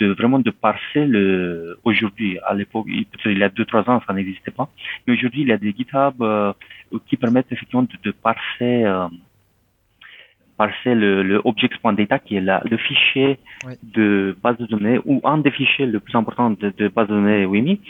de 0.00 0.12
vraiment 0.12 0.38
de 0.38 0.50
parser 0.50 1.06
le. 1.06 1.78
Aujourd'hui, 1.84 2.38
à 2.46 2.54
l'époque, 2.54 2.86
il 2.88 3.38
y 3.38 3.42
a 3.42 3.48
deux 3.48 3.64
trois 3.64 3.88
ans, 3.90 4.00
ça 4.06 4.12
n'existait 4.12 4.50
pas. 4.50 4.68
Mais 5.06 5.14
aujourd'hui, 5.14 5.42
il 5.42 5.48
y 5.48 5.52
a 5.52 5.58
des 5.58 5.72
GitHub 5.72 6.14
euh, 6.22 6.52
qui 7.06 7.16
permettent 7.16 7.52
effectivement 7.52 7.82
de, 7.82 7.96
de 8.02 8.10
parser. 8.10 8.84
Euh, 8.84 9.08
parser 10.60 10.94
le, 10.94 11.22
le 11.22 11.36
objects.data 11.50 12.18
qui 12.18 12.36
est 12.36 12.46
là, 12.50 12.56
le 12.70 12.76
fichier 12.76 13.38
de 13.96 14.36
base 14.44 14.58
de 14.58 14.66
données 14.66 14.98
ou 15.06 15.14
un 15.24 15.38
des 15.38 15.52
fichiers 15.60 15.86
le 15.86 16.00
plus 16.04 16.14
important 16.22 16.50
de, 16.50 16.68
de 16.80 16.86
base 16.88 17.08
de 17.08 17.14
données 17.14 17.46
WIMI. 17.46 17.80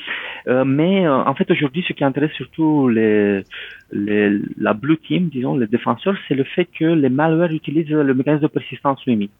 Euh, 0.46 0.64
mais 0.64 0.94
euh, 1.04 1.30
en 1.30 1.34
fait 1.34 1.50
aujourd'hui 1.50 1.82
ce 1.88 1.92
qui 1.96 2.04
intéresse 2.04 2.34
surtout 2.42 2.88
les, 2.88 3.42
les, 3.90 4.38
la 4.66 4.72
blue 4.82 4.98
team, 4.98 5.22
disons 5.36 5.56
les 5.56 5.66
défenseurs, 5.66 6.16
c'est 6.28 6.36
le 6.42 6.46
fait 6.54 6.66
que 6.78 6.84
les 7.02 7.12
malwares 7.18 7.54
utilisent 7.60 7.90
le 8.10 8.14
mécanisme 8.14 8.44
de 8.44 8.52
persistance 8.58 9.04
WIMI. 9.04 9.30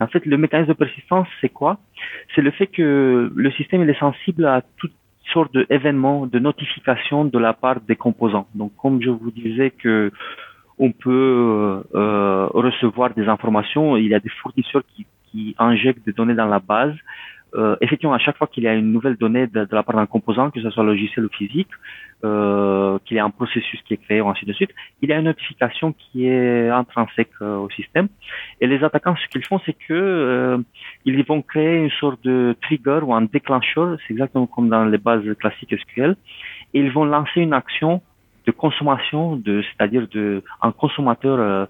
En 0.00 0.06
fait 0.06 0.24
le 0.26 0.36
mécanisme 0.36 0.68
de 0.68 0.74
persistance 0.74 1.28
c'est 1.40 1.48
quoi? 1.48 1.78
C'est 2.34 2.42
le 2.42 2.50
fait 2.50 2.66
que 2.66 3.32
le 3.34 3.50
système 3.52 3.88
est 3.88 3.98
sensible 3.98 4.46
à 4.46 4.62
toutes 4.76 4.94
sortes 5.32 5.52
d'événements, 5.52 6.26
de 6.26 6.38
notifications 6.38 7.24
de 7.24 7.38
la 7.38 7.52
part 7.52 7.80
des 7.80 7.96
composants. 7.96 8.46
Donc 8.54 8.72
comme 8.76 9.02
je 9.02 9.10
vous 9.10 9.30
disais 9.30 9.70
que 9.70 10.10
on 10.78 10.92
peut 10.92 11.82
euh, 11.94 12.46
recevoir 12.52 13.12
des 13.14 13.26
informations. 13.28 13.96
Il 13.96 14.06
y 14.06 14.14
a 14.14 14.20
des 14.20 14.28
fournisseurs 14.28 14.82
qui 14.94 15.54
injectent 15.58 16.06
des 16.06 16.12
données 16.12 16.34
dans 16.34 16.46
la 16.46 16.60
base. 16.60 16.94
Euh, 17.54 17.76
effectivement, 17.80 18.14
à 18.14 18.18
chaque 18.18 18.36
fois 18.36 18.46
qu'il 18.46 18.64
y 18.64 18.68
a 18.68 18.74
une 18.74 18.92
nouvelle 18.92 19.16
donnée 19.16 19.46
de, 19.46 19.66
la 19.70 19.82
part 19.82 19.96
d'un 19.96 20.06
composant, 20.06 20.50
que 20.50 20.60
ce 20.60 20.70
soit 20.70 20.84
logiciel 20.84 21.24
ou 21.24 21.28
physique, 21.30 21.70
euh, 22.24 22.98
qu'il 23.04 23.16
y 23.16 23.20
a 23.20 23.24
un 23.24 23.30
processus 23.30 23.80
qui 23.82 23.94
est 23.94 23.96
créé 23.96 24.20
ou 24.20 24.28
ainsi 24.28 24.44
de 24.44 24.52
suite, 24.52 24.70
il 25.00 25.08
y 25.08 25.12
a 25.12 25.18
une 25.18 25.24
notification 25.24 25.92
qui 25.92 26.26
est 26.26 26.68
intrinsèque 26.68 27.30
euh, 27.40 27.56
au 27.56 27.70
système. 27.70 28.08
Et 28.60 28.66
les 28.66 28.82
attaquants, 28.84 29.16
ce 29.16 29.26
qu'ils 29.28 29.44
font, 29.44 29.60
c'est 29.64 29.72
que 29.72 29.94
euh, 29.94 30.58
ils 31.04 31.22
vont 31.24 31.42
créer 31.42 31.76
une 31.76 31.90
sorte 31.90 32.22
de 32.24 32.54
trigger 32.60 33.00
ou 33.02 33.14
un 33.14 33.22
déclencheur, 33.22 33.96
c'est 34.06 34.12
exactement 34.12 34.46
comme 34.46 34.68
dans 34.68 34.84
les 34.84 34.98
bases 34.98 35.24
classiques 35.38 35.74
SQL, 35.78 36.16
et 36.74 36.80
ils 36.80 36.90
vont 36.90 37.04
lancer 37.04 37.40
une 37.40 37.54
action 37.54 38.02
de 38.46 38.52
consommation, 38.52 39.36
de, 39.36 39.62
c'est-à-dire 39.62 40.06
de 40.10 40.42
un 40.62 40.72
consommateur 40.72 41.38
euh, 41.38 41.66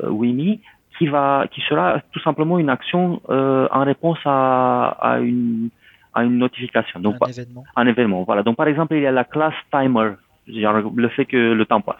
euh, 0.00 0.10
WIMI 0.10 0.60
qui 1.02 1.08
va, 1.08 1.46
qui 1.50 1.60
sera 1.62 2.00
tout 2.12 2.20
simplement 2.20 2.60
une 2.60 2.70
action 2.70 3.20
euh, 3.28 3.66
en 3.72 3.84
réponse 3.84 4.18
à, 4.24 4.96
à 5.00 5.18
une 5.18 5.70
à 6.14 6.22
une 6.22 6.38
notification. 6.38 7.00
Donc 7.00 7.16
un 7.20 7.30
événement. 7.30 7.64
Un 7.74 7.86
événement. 7.86 8.22
Voilà. 8.22 8.42
Donc 8.44 8.56
par 8.56 8.68
exemple, 8.68 8.94
il 8.94 9.02
y 9.02 9.06
a 9.06 9.10
la 9.10 9.24
classe 9.24 9.54
timer, 9.72 10.12
genre 10.46 10.92
le 10.94 11.08
fait 11.08 11.24
que 11.24 11.36
le 11.36 11.64
temps 11.66 11.80
passe. 11.80 11.96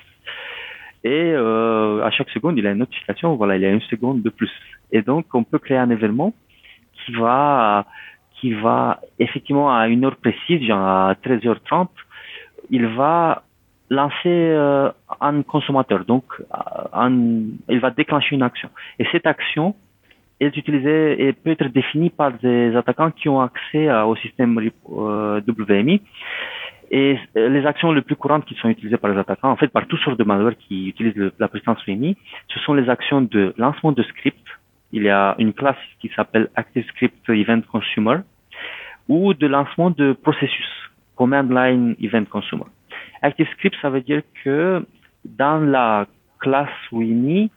Et 1.03 1.33
euh, 1.35 2.05
à 2.05 2.11
chaque 2.11 2.31
seconde, 2.31 2.59
il 2.59 2.65
y 2.65 2.69
a 2.69 2.71
une 2.71 2.79
notification. 2.79 3.35
Voilà, 3.35 3.57
il 3.57 3.63
y 3.63 3.67
a 3.67 3.71
une 3.71 3.81
seconde 3.81 4.23
de 4.23 4.31
plus. 4.31 4.53
Et 4.93 5.03
donc, 5.03 5.27
on 5.35 5.43
peut 5.43 5.59
créer 5.59 5.79
un 5.79 5.91
événement 5.91 6.33
qui 6.95 7.13
va 7.13 7.87
qui 8.39 8.53
va 8.53 9.01
effectivement 9.19 9.75
à 9.77 9.89
une 9.89 10.05
heure 10.05 10.17
précise, 10.17 10.63
genre 10.67 10.87
à 10.87 11.15
13h30, 11.25 11.89
il 12.71 12.87
va 12.87 13.43
lancer 13.93 14.17
euh, 14.27 14.91
un 15.21 15.43
consommateur. 15.43 16.05
Donc, 16.05 16.25
euh, 16.41 16.45
un, 16.93 17.13
il 17.69 17.81
va 17.81 17.91
déclencher 17.91 18.35
une 18.35 18.43
action. 18.43 18.71
Et 18.99 19.05
cette 19.13 19.27
action 19.27 19.75
est 20.41 20.57
utilisée 20.57 21.23
et 21.23 21.33
peut 21.33 21.51
être 21.51 21.69
définie 21.69 22.11
par 22.11 22.33
des 22.33 22.75
attaquants 22.75 23.11
qui 23.11 23.29
ont 23.29 23.41
accès 23.41 23.85
au 24.11 24.17
système 24.17 24.59
euh, 24.59 25.41
WMI. 25.47 26.01
Et 26.91 27.19
les 27.35 27.65
actions 27.65 27.91
les 27.93 28.03
plus 28.03 28.17
courantes 28.17 28.45
qui 28.45 28.55
sont 28.57 28.69
utilisées 28.69 28.99
par 28.99 29.11
les 29.11 29.19
attaquants, 29.19 29.51
en 29.51 29.57
fait, 29.57 29.69
par 29.69 29.87
toutes 29.87 30.01
sortes 30.01 30.19
de 30.19 30.25
malwares 30.25 30.59
qui 30.59 30.89
utilisent 30.89 31.33
la 31.39 31.49
puissance 31.49 31.79
WMI, 31.87 32.17
ce 32.53 32.59
sont 32.61 32.75
les 32.75 32.91
actions 32.91 33.23
de 33.23 33.55
lancement 33.57 33.93
de 33.93 34.03
script. 34.03 34.47
Il 34.93 35.05
y 35.05 35.09
a 35.09 35.35
une 35.39 35.55
classe 35.55 35.83
qui 36.01 36.11
s'appelle 36.15 36.49
ActiveScript 36.55 37.31
Event 37.31 37.63
Consumer 37.71 38.19
ou 39.09 39.33
de 39.33 39.47
lancement 39.47 39.91
de 39.91 40.13
processus, 40.13 40.71
Command 41.17 41.51
Line 41.51 41.97
Event 42.03 42.27
Consumer. 42.27 42.69
ActiveScript, 43.23 43.77
ça 43.81 43.91
veut 43.91 44.01
dire 44.01 44.23
que 44.45 44.85
dans 45.25 45.59
la 45.59 46.07
classe 46.41 46.69
WINI, 46.91 47.51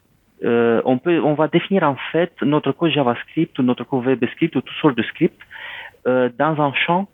euh, 0.43 0.81
on 0.85 0.97
peut, 0.97 1.19
on 1.21 1.33
va 1.33 1.47
définir 1.47 1.83
en 1.83 1.95
fait 2.11 2.33
notre 2.41 2.71
code 2.71 2.91
JavaScript 2.91 3.57
ou 3.57 3.63
notre 3.63 3.83
code 3.83 4.05
WebScript 4.05 4.55
ou 4.55 4.61
toutes 4.61 4.77
sortes 4.81 4.97
de 4.97 5.03
scripts 5.03 5.41
euh, 6.07 6.29
dans 6.37 6.61
un 6.61 6.73
champ 6.73 7.07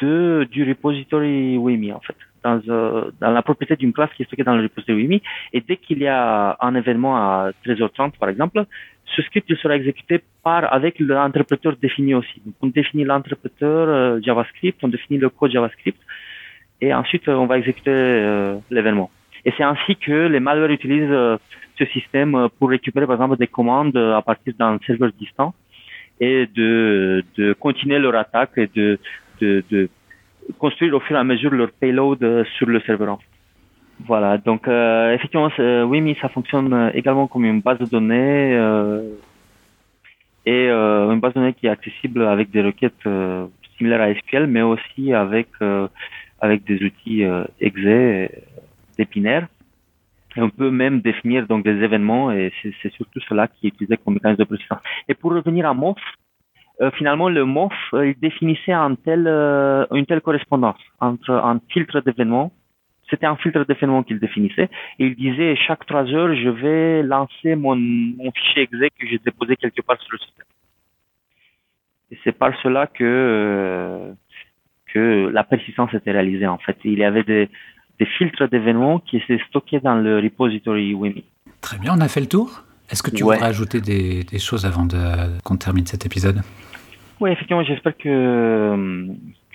de 0.00 0.46
du 0.50 0.64
repository 0.68 1.58
WIMI 1.58 1.92
en 1.92 2.00
fait, 2.00 2.16
dans, 2.42 2.60
euh, 2.68 3.10
dans 3.20 3.30
la 3.30 3.42
propriété 3.42 3.76
d'une 3.76 3.92
classe 3.92 4.10
qui 4.16 4.22
est 4.22 4.26
stockée 4.26 4.44
dans 4.44 4.56
le 4.56 4.62
repository 4.62 5.02
WIMI. 5.02 5.22
Et 5.52 5.60
dès 5.60 5.76
qu'il 5.76 5.98
y 5.98 6.08
a 6.08 6.56
un 6.60 6.74
événement 6.74 7.16
à 7.16 7.50
13h30 7.64 8.12
par 8.18 8.28
exemple, 8.28 8.64
ce 9.14 9.22
script 9.22 9.46
il 9.50 9.56
sera 9.58 9.76
exécuté 9.76 10.22
par 10.42 10.72
avec 10.72 10.98
l'interpréteur 11.00 11.76
défini 11.76 12.14
aussi. 12.14 12.40
Donc, 12.44 12.54
on 12.62 12.68
définit 12.68 13.04
l'interpréteur 13.04 13.88
euh, 13.88 14.20
JavaScript, 14.22 14.82
on 14.82 14.88
définit 14.88 15.18
le 15.18 15.28
code 15.28 15.52
JavaScript 15.52 16.00
et 16.80 16.92
ensuite 16.94 17.28
on 17.28 17.46
va 17.46 17.58
exécuter 17.58 17.90
euh, 17.90 18.56
l'événement. 18.70 19.10
Et 19.44 19.52
c'est 19.56 19.62
ainsi 19.62 19.96
que 19.96 20.26
les 20.26 20.40
malwares 20.40 20.70
utilisent 20.70 21.10
euh, 21.10 21.36
ce 21.78 21.84
système 21.86 22.34
euh, 22.34 22.48
pour 22.58 22.70
récupérer 22.70 23.06
par 23.06 23.16
exemple 23.16 23.36
des 23.36 23.46
commandes 23.46 23.96
à 23.96 24.22
partir 24.22 24.52
d'un 24.58 24.78
serveur 24.86 25.10
distant 25.18 25.54
et 26.20 26.46
de, 26.46 27.24
de 27.36 27.52
continuer 27.52 27.98
leur 27.98 28.16
attaque 28.16 28.52
et 28.56 28.68
de, 28.74 28.98
de, 29.40 29.64
de 29.70 29.88
construire 30.58 30.94
au 30.94 31.00
fur 31.00 31.16
et 31.16 31.18
à 31.18 31.24
mesure 31.24 31.50
leur 31.52 31.70
payload 31.70 32.44
sur 32.56 32.66
le 32.66 32.80
serveur. 32.80 33.18
Voilà, 34.06 34.38
donc 34.38 34.68
euh, 34.68 35.12
effectivement, 35.12 35.50
oui, 35.86 36.00
mais 36.00 36.16
ça 36.20 36.28
fonctionne 36.28 36.90
également 36.94 37.26
comme 37.26 37.44
une 37.44 37.60
base 37.60 37.78
de 37.78 37.86
données 37.86 38.54
euh, 38.54 39.02
et 40.46 40.68
euh, 40.68 41.10
une 41.10 41.20
base 41.20 41.34
de 41.34 41.40
données 41.40 41.52
qui 41.52 41.66
est 41.66 41.70
accessible 41.70 42.22
avec 42.24 42.50
des 42.50 42.62
requêtes 42.62 43.08
similaires 43.76 44.00
à 44.00 44.14
SQL, 44.14 44.46
mais 44.46 44.62
aussi 44.62 45.12
avec 45.12 45.48
avec 46.40 46.64
des 46.64 46.82
outils 46.82 47.24
euh, 47.24 47.44
exe 47.60 48.32
d'épinaire. 48.96 49.48
Et 50.36 50.42
on 50.42 50.50
peut 50.50 50.70
même 50.70 51.00
définir 51.00 51.46
donc 51.46 51.64
des 51.64 51.82
événements 51.82 52.30
et 52.30 52.52
c'est 52.62 52.92
surtout 52.92 53.20
cela 53.28 53.48
qui 53.48 53.66
est 53.66 53.70
utilisé 53.70 53.96
comme 53.96 54.14
mécanisme 54.14 54.40
de 54.40 54.44
persistance. 54.44 54.80
Et 55.08 55.14
pour 55.14 55.32
revenir 55.32 55.66
à 55.66 55.74
MOF, 55.74 55.98
euh, 56.80 56.90
finalement 56.92 57.28
le 57.28 57.44
MOF 57.44 57.72
euh, 57.94 58.08
il 58.08 58.18
définissait 58.20 58.72
un 58.72 58.94
tel, 58.94 59.24
euh, 59.26 59.84
une 59.92 60.06
telle 60.06 60.20
correspondance 60.20 60.78
entre 61.00 61.32
un 61.32 61.60
filtre 61.70 62.00
d'événements 62.00 62.52
c'était 63.10 63.26
un 63.26 63.36
filtre 63.36 63.64
d'événements 63.64 64.04
qu'il 64.04 64.20
définissait 64.20 64.68
et 64.98 65.06
il 65.06 65.16
disait 65.16 65.56
chaque 65.56 65.84
trois 65.86 66.04
heures 66.04 66.34
je 66.36 66.50
vais 66.50 67.02
lancer 67.02 67.56
mon, 67.56 67.74
mon 67.74 68.30
fichier 68.30 68.62
exe 68.62 68.94
que 68.96 69.06
j'ai 69.08 69.18
déposé 69.18 69.56
quelque 69.56 69.82
part 69.82 70.00
sur 70.02 70.12
le 70.12 70.18
système. 70.18 70.46
Et 72.10 72.18
c'est 72.24 72.32
par 72.32 72.52
cela 72.62 72.86
que 72.86 73.04
euh, 73.04 74.12
que 74.92 75.30
la 75.32 75.44
persistance 75.44 75.92
était 75.94 76.12
réalisée 76.12 76.46
en 76.46 76.58
fait. 76.58 76.76
Il 76.84 76.98
y 76.98 77.04
avait 77.04 77.24
des, 77.24 77.48
des 77.98 78.06
filtres 78.06 78.48
d'événements 78.48 78.98
qui 78.98 79.16
étaient 79.18 79.40
stockés 79.48 79.80
dans 79.80 79.96
le 79.96 80.18
repository 80.20 80.94
WIMI. 80.94 81.24
Très 81.60 81.78
bien, 81.78 81.94
on 81.96 82.00
a 82.00 82.08
fait 82.08 82.20
le 82.20 82.26
tour. 82.26 82.64
Est-ce 82.90 83.02
que 83.02 83.10
tu 83.10 83.22
ouais. 83.22 83.34
voudrais 83.34 83.48
ajouter 83.48 83.80
des, 83.80 84.24
des 84.24 84.38
choses 84.38 84.64
avant 84.64 84.86
de, 84.86 84.98
qu'on 85.44 85.56
termine 85.56 85.86
cet 85.86 86.06
épisode? 86.06 86.40
Oui, 87.20 87.30
effectivement, 87.30 87.62
j'espère 87.64 87.96
que, 87.96 89.08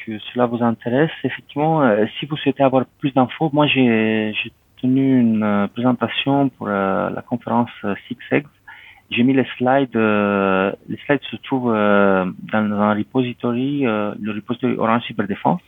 que 0.06 0.20
cela 0.32 0.46
vous 0.46 0.62
intéresse. 0.62 1.12
Effectivement, 1.24 1.82
euh, 1.82 2.06
si 2.20 2.26
vous 2.26 2.38
souhaitez 2.38 2.62
avoir 2.64 2.86
plus 3.00 3.12
d'infos, 3.12 3.50
moi 3.54 3.66
j'ai 3.68 4.34
tenu 4.82 5.20
une 5.20 5.44
euh, 5.44 5.68
présentation 5.68 6.50
pour 6.50 6.68
euh, 6.68 7.10
la 7.10 7.22
conférence 7.22 7.72
Six 8.08 8.18
Eggs 8.32 8.46
j'ai 9.14 9.24
mis 9.24 9.34
les 9.34 9.46
slides. 9.58 9.96
Euh, 9.96 10.72
les 10.88 10.98
slides 11.06 11.22
se 11.32 11.36
trouvent 11.38 11.74
euh, 11.74 12.26
dans 12.52 12.72
un 12.74 12.94
repository, 12.94 13.86
euh, 13.86 14.14
le 14.22 14.32
repository 14.34 14.76
Orange 14.78 15.04
Cyberdéfense. 15.08 15.62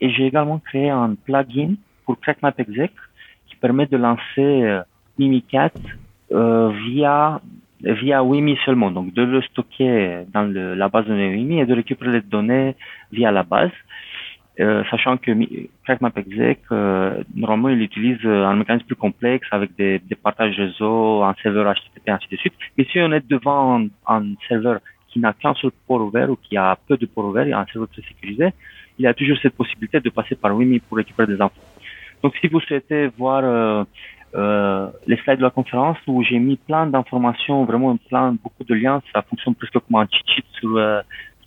Et 0.00 0.10
j'ai 0.10 0.26
également 0.26 0.58
créé 0.58 0.90
un 0.90 1.14
plugin 1.14 1.74
pour 2.04 2.20
CrackMapExec 2.20 2.92
qui 3.48 3.56
permet 3.56 3.86
de 3.86 3.96
lancer 3.96 4.80
Mimicat 5.18 5.72
via 6.30 7.40
via 7.80 8.22
WIMI 8.24 8.58
seulement, 8.64 8.90
donc 8.90 9.12
de 9.12 9.22
le 9.22 9.42
stocker 9.42 10.24
dans 10.32 10.42
le, 10.42 10.74
la 10.74 10.88
base 10.88 11.04
de 11.04 11.10
données 11.10 11.34
WIMI 11.34 11.60
et 11.60 11.66
de 11.66 11.74
récupérer 11.74 12.12
les 12.12 12.20
données 12.20 12.74
via 13.12 13.30
la 13.30 13.42
base. 13.42 13.70
Euh, 14.58 14.82
sachant 14.90 15.18
que 15.18 15.32
CrackMapExec, 15.84 16.60
euh, 16.72 17.22
normalement, 17.34 17.68
il 17.68 17.82
utilise 17.82 18.18
euh, 18.24 18.46
un 18.46 18.56
mécanisme 18.56 18.86
plus 18.86 18.96
complexe 18.96 19.46
avec 19.50 19.76
des, 19.76 19.98
des 19.98 20.14
partages 20.14 20.56
réseau, 20.56 21.22
un 21.22 21.34
serveur 21.42 21.74
HTTP, 21.74 22.08
ainsi 22.08 22.26
de 22.30 22.36
suite. 22.36 22.54
Mais 22.78 22.84
si 22.90 22.98
on 23.00 23.12
est 23.12 23.26
devant 23.28 23.78
un, 23.78 23.88
un 24.06 24.24
serveur 24.48 24.80
qui 25.08 25.18
n'a 25.18 25.34
qu'un 25.34 25.52
seul 25.54 25.72
port 25.86 26.00
ouvert 26.00 26.30
ou 26.30 26.36
qui 26.36 26.56
a 26.56 26.78
peu 26.88 26.96
de 26.96 27.04
ports 27.04 27.26
ouverts, 27.26 27.46
et 27.46 27.52
un 27.52 27.66
serveur 27.66 27.88
très 27.90 28.00
sécurisé, 28.02 28.48
il 28.98 29.02
y 29.02 29.06
a 29.06 29.12
toujours 29.12 29.36
cette 29.42 29.54
possibilité 29.54 30.00
de 30.00 30.08
passer 30.08 30.34
par 30.34 30.56
WIMI 30.56 30.78
pour 30.80 30.96
récupérer 30.96 31.28
des 31.28 31.40
infos. 31.40 31.60
Donc, 32.22 32.34
si 32.40 32.48
vous 32.48 32.60
souhaitez 32.60 33.08
voir 33.18 33.42
euh, 33.44 33.84
euh, 34.34 34.88
les 35.06 35.18
slides 35.18 35.36
de 35.36 35.42
la 35.42 35.50
conférence 35.50 35.98
où 36.06 36.22
j'ai 36.22 36.38
mis 36.38 36.56
plein 36.56 36.86
d'informations, 36.86 37.66
vraiment 37.66 37.94
plein, 38.08 38.32
beaucoup 38.42 38.64
de 38.64 38.74
liens, 38.74 39.02
ça 39.12 39.20
fonctionne 39.20 39.54
presque 39.54 39.78
comme 39.78 39.96
un 39.96 40.06
cheat 40.10 40.26
sheet 40.26 40.46
sur, 40.58 40.78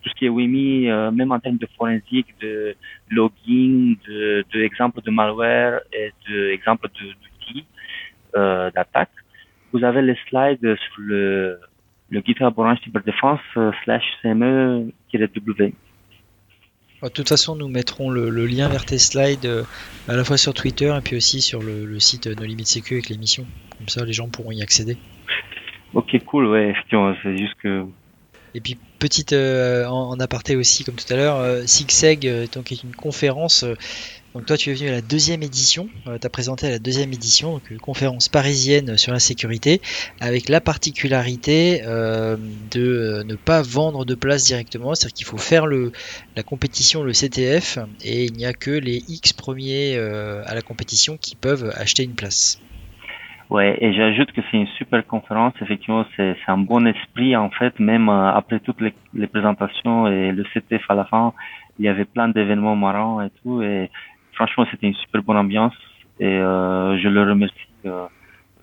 tout 0.02 0.10
ce 0.10 0.16
qui 0.16 0.26
est 0.26 0.30
WIMI, 0.30 0.88
même 1.12 1.32
en 1.32 1.40
termes 1.40 1.58
de 1.58 1.68
forensique, 1.78 2.28
de 2.42 2.76
logging, 3.10 3.98
de, 4.08 4.46
de 4.54 4.62
exemples 4.62 5.02
de 5.02 5.12
malware 5.12 5.82
et 5.94 6.12
d'exemples 6.28 6.88
d'outils 6.90 7.66
d'attaque. 8.34 9.12
Vous 9.72 9.84
avez 9.84 10.02
les 10.02 10.18
slides 10.28 10.76
sur 10.76 10.94
le, 10.98 11.60
le 12.10 12.22
GitHub 12.22 12.54
Orange 12.58 12.80
Cyberdéfense 12.84 13.42
slash 13.84 14.04
CME-W. 14.22 15.74
De 17.02 17.08
toute 17.08 17.30
façon, 17.30 17.56
nous 17.56 17.70
mettrons 17.70 18.10
le, 18.10 18.30
lien 18.46 18.68
vers 18.68 18.84
tes 18.84 18.98
slides 18.98 19.46
euh, 19.46 19.64
à 20.10 20.18
la 20.18 20.26
fois 20.26 20.36
sur 20.36 20.54
Twitter 20.54 20.94
et 20.98 21.02
puis 21.02 21.16
aussi 21.16 21.40
sur 21.40 21.62
le, 21.62 21.98
site 22.00 22.28
No 22.28 22.44
Limit 22.44 22.66
Sécu 22.66 22.96
avec 22.96 23.08
l'émission. 23.08 23.46
Comme 23.78 23.88
ça, 23.88 24.04
les 24.04 24.12
gens 24.12 24.28
pourront 24.28 24.52
y 24.52 24.62
accéder. 24.62 24.98
Ok, 25.94 26.18
cool, 26.26 26.48
ouais, 26.48 26.74
c'est 26.92 27.38
juste 27.38 27.56
que. 27.64 27.86
Et 28.54 28.62
puis, 28.62 28.78
petite 29.00 29.34
euh, 29.34 29.86
en, 29.86 30.20
aparté 30.20 30.56
aussi, 30.56 30.84
comme 30.84 30.96
tout 30.96 31.12
à 31.14 31.16
l'heure, 31.16 31.38
euh, 31.38 31.66
SIGSEG, 31.66 32.50
donc, 32.52 32.72
est 32.72 32.84
une 32.84 32.96
conférence 32.96 33.66
donc 34.36 34.46
toi 34.46 34.58
tu 34.58 34.70
es 34.70 34.74
venu 34.76 34.90
à 34.90 34.92
la 34.92 35.02
deuxième 35.02 35.42
édition, 35.42 35.90
euh, 36.06 36.20
tu 36.20 36.28
as 36.28 36.30
présenté 36.30 36.68
à 36.68 36.70
la 36.70 36.80
deuxième 36.80 37.12
édition, 37.14 37.54
donc 37.54 37.70
une 37.72 37.80
conférence 37.80 38.30
parisienne 38.30 38.96
sur 38.96 39.12
la 39.12 39.20
sécurité, 39.20 39.82
avec 40.20 40.50
la 40.50 40.62
particularité 40.62 41.82
euh, 41.86 42.38
de 42.70 42.82
euh, 42.82 43.24
ne 43.24 43.36
pas 43.36 43.64
vendre 43.64 44.06
de 44.06 44.14
place 44.14 44.44
directement, 44.44 44.94
c'est-à-dire 44.94 45.14
qu'il 45.14 45.26
faut 45.26 45.38
faire 45.38 45.66
le, 45.66 45.92
la 46.36 46.44
compétition, 46.44 47.02
le 47.02 47.12
CTF, 47.12 47.80
et 48.02 48.26
il 48.26 48.34
n'y 48.34 48.46
a 48.46 48.54
que 48.54 48.72
les 48.72 49.04
X 49.08 49.34
premiers 49.34 49.98
à 49.98 50.54
la 50.54 50.62
compétition 50.62 51.18
qui 51.18 51.36
peuvent 51.36 51.72
acheter 51.76 52.04
une 52.04 52.16
place. 52.16 52.60
Ouais, 53.50 53.78
et 53.82 53.94
j'ajoute 53.94 54.32
que 54.32 54.42
c'est 54.50 54.58
une 54.58 54.68
super 54.78 55.06
conférence. 55.08 55.54
Effectivement, 55.62 56.06
c'est 56.16 56.36
un 56.48 56.58
bon 56.58 56.86
esprit 56.86 57.36
en 57.36 57.50
fait. 57.50 57.80
Même 57.80 58.08
après 58.10 58.60
toutes 58.60 58.80
les, 58.80 58.94
les, 59.14 59.28
présentations 59.28 60.08
et 60.08 60.32
le 60.32 60.44
CTF 60.54 60.84
à 60.90 60.96
la 60.96 61.06
fin, 61.06 61.34
il 61.80 61.86
y 61.86 61.88
avait 61.88 62.06
plein 62.06 62.28
d'événements 62.30 62.76
marrants 62.76 63.22
et 63.22 63.32
tout. 63.42 63.64
Et 63.64 63.90
franchement, 64.34 64.66
c'était 64.70 64.88
une 64.88 64.94
super 64.94 65.24
bonne 65.24 65.38
ambiance 65.38 65.74
et 66.20 66.26
euh, 66.26 66.98
je 66.98 67.08
le 67.08 67.22
remercie 67.22 67.56
euh, 67.86 68.06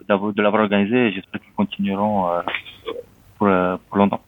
de 0.09 0.43
l'avoir 0.43 0.63
organisé 0.63 1.13
j'espère 1.13 1.41
qu'ils 1.41 1.53
continueront 1.55 2.31
euh, 2.31 3.77
pour, 3.89 3.99
longtemps. 3.99 4.23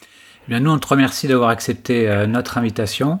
Eh 0.00 0.48
bien, 0.48 0.60
nous, 0.60 0.70
on 0.70 0.78
te 0.78 0.88
remercie 0.88 1.28
d'avoir 1.28 1.50
accepté 1.50 2.26
notre 2.26 2.58
invitation. 2.58 3.20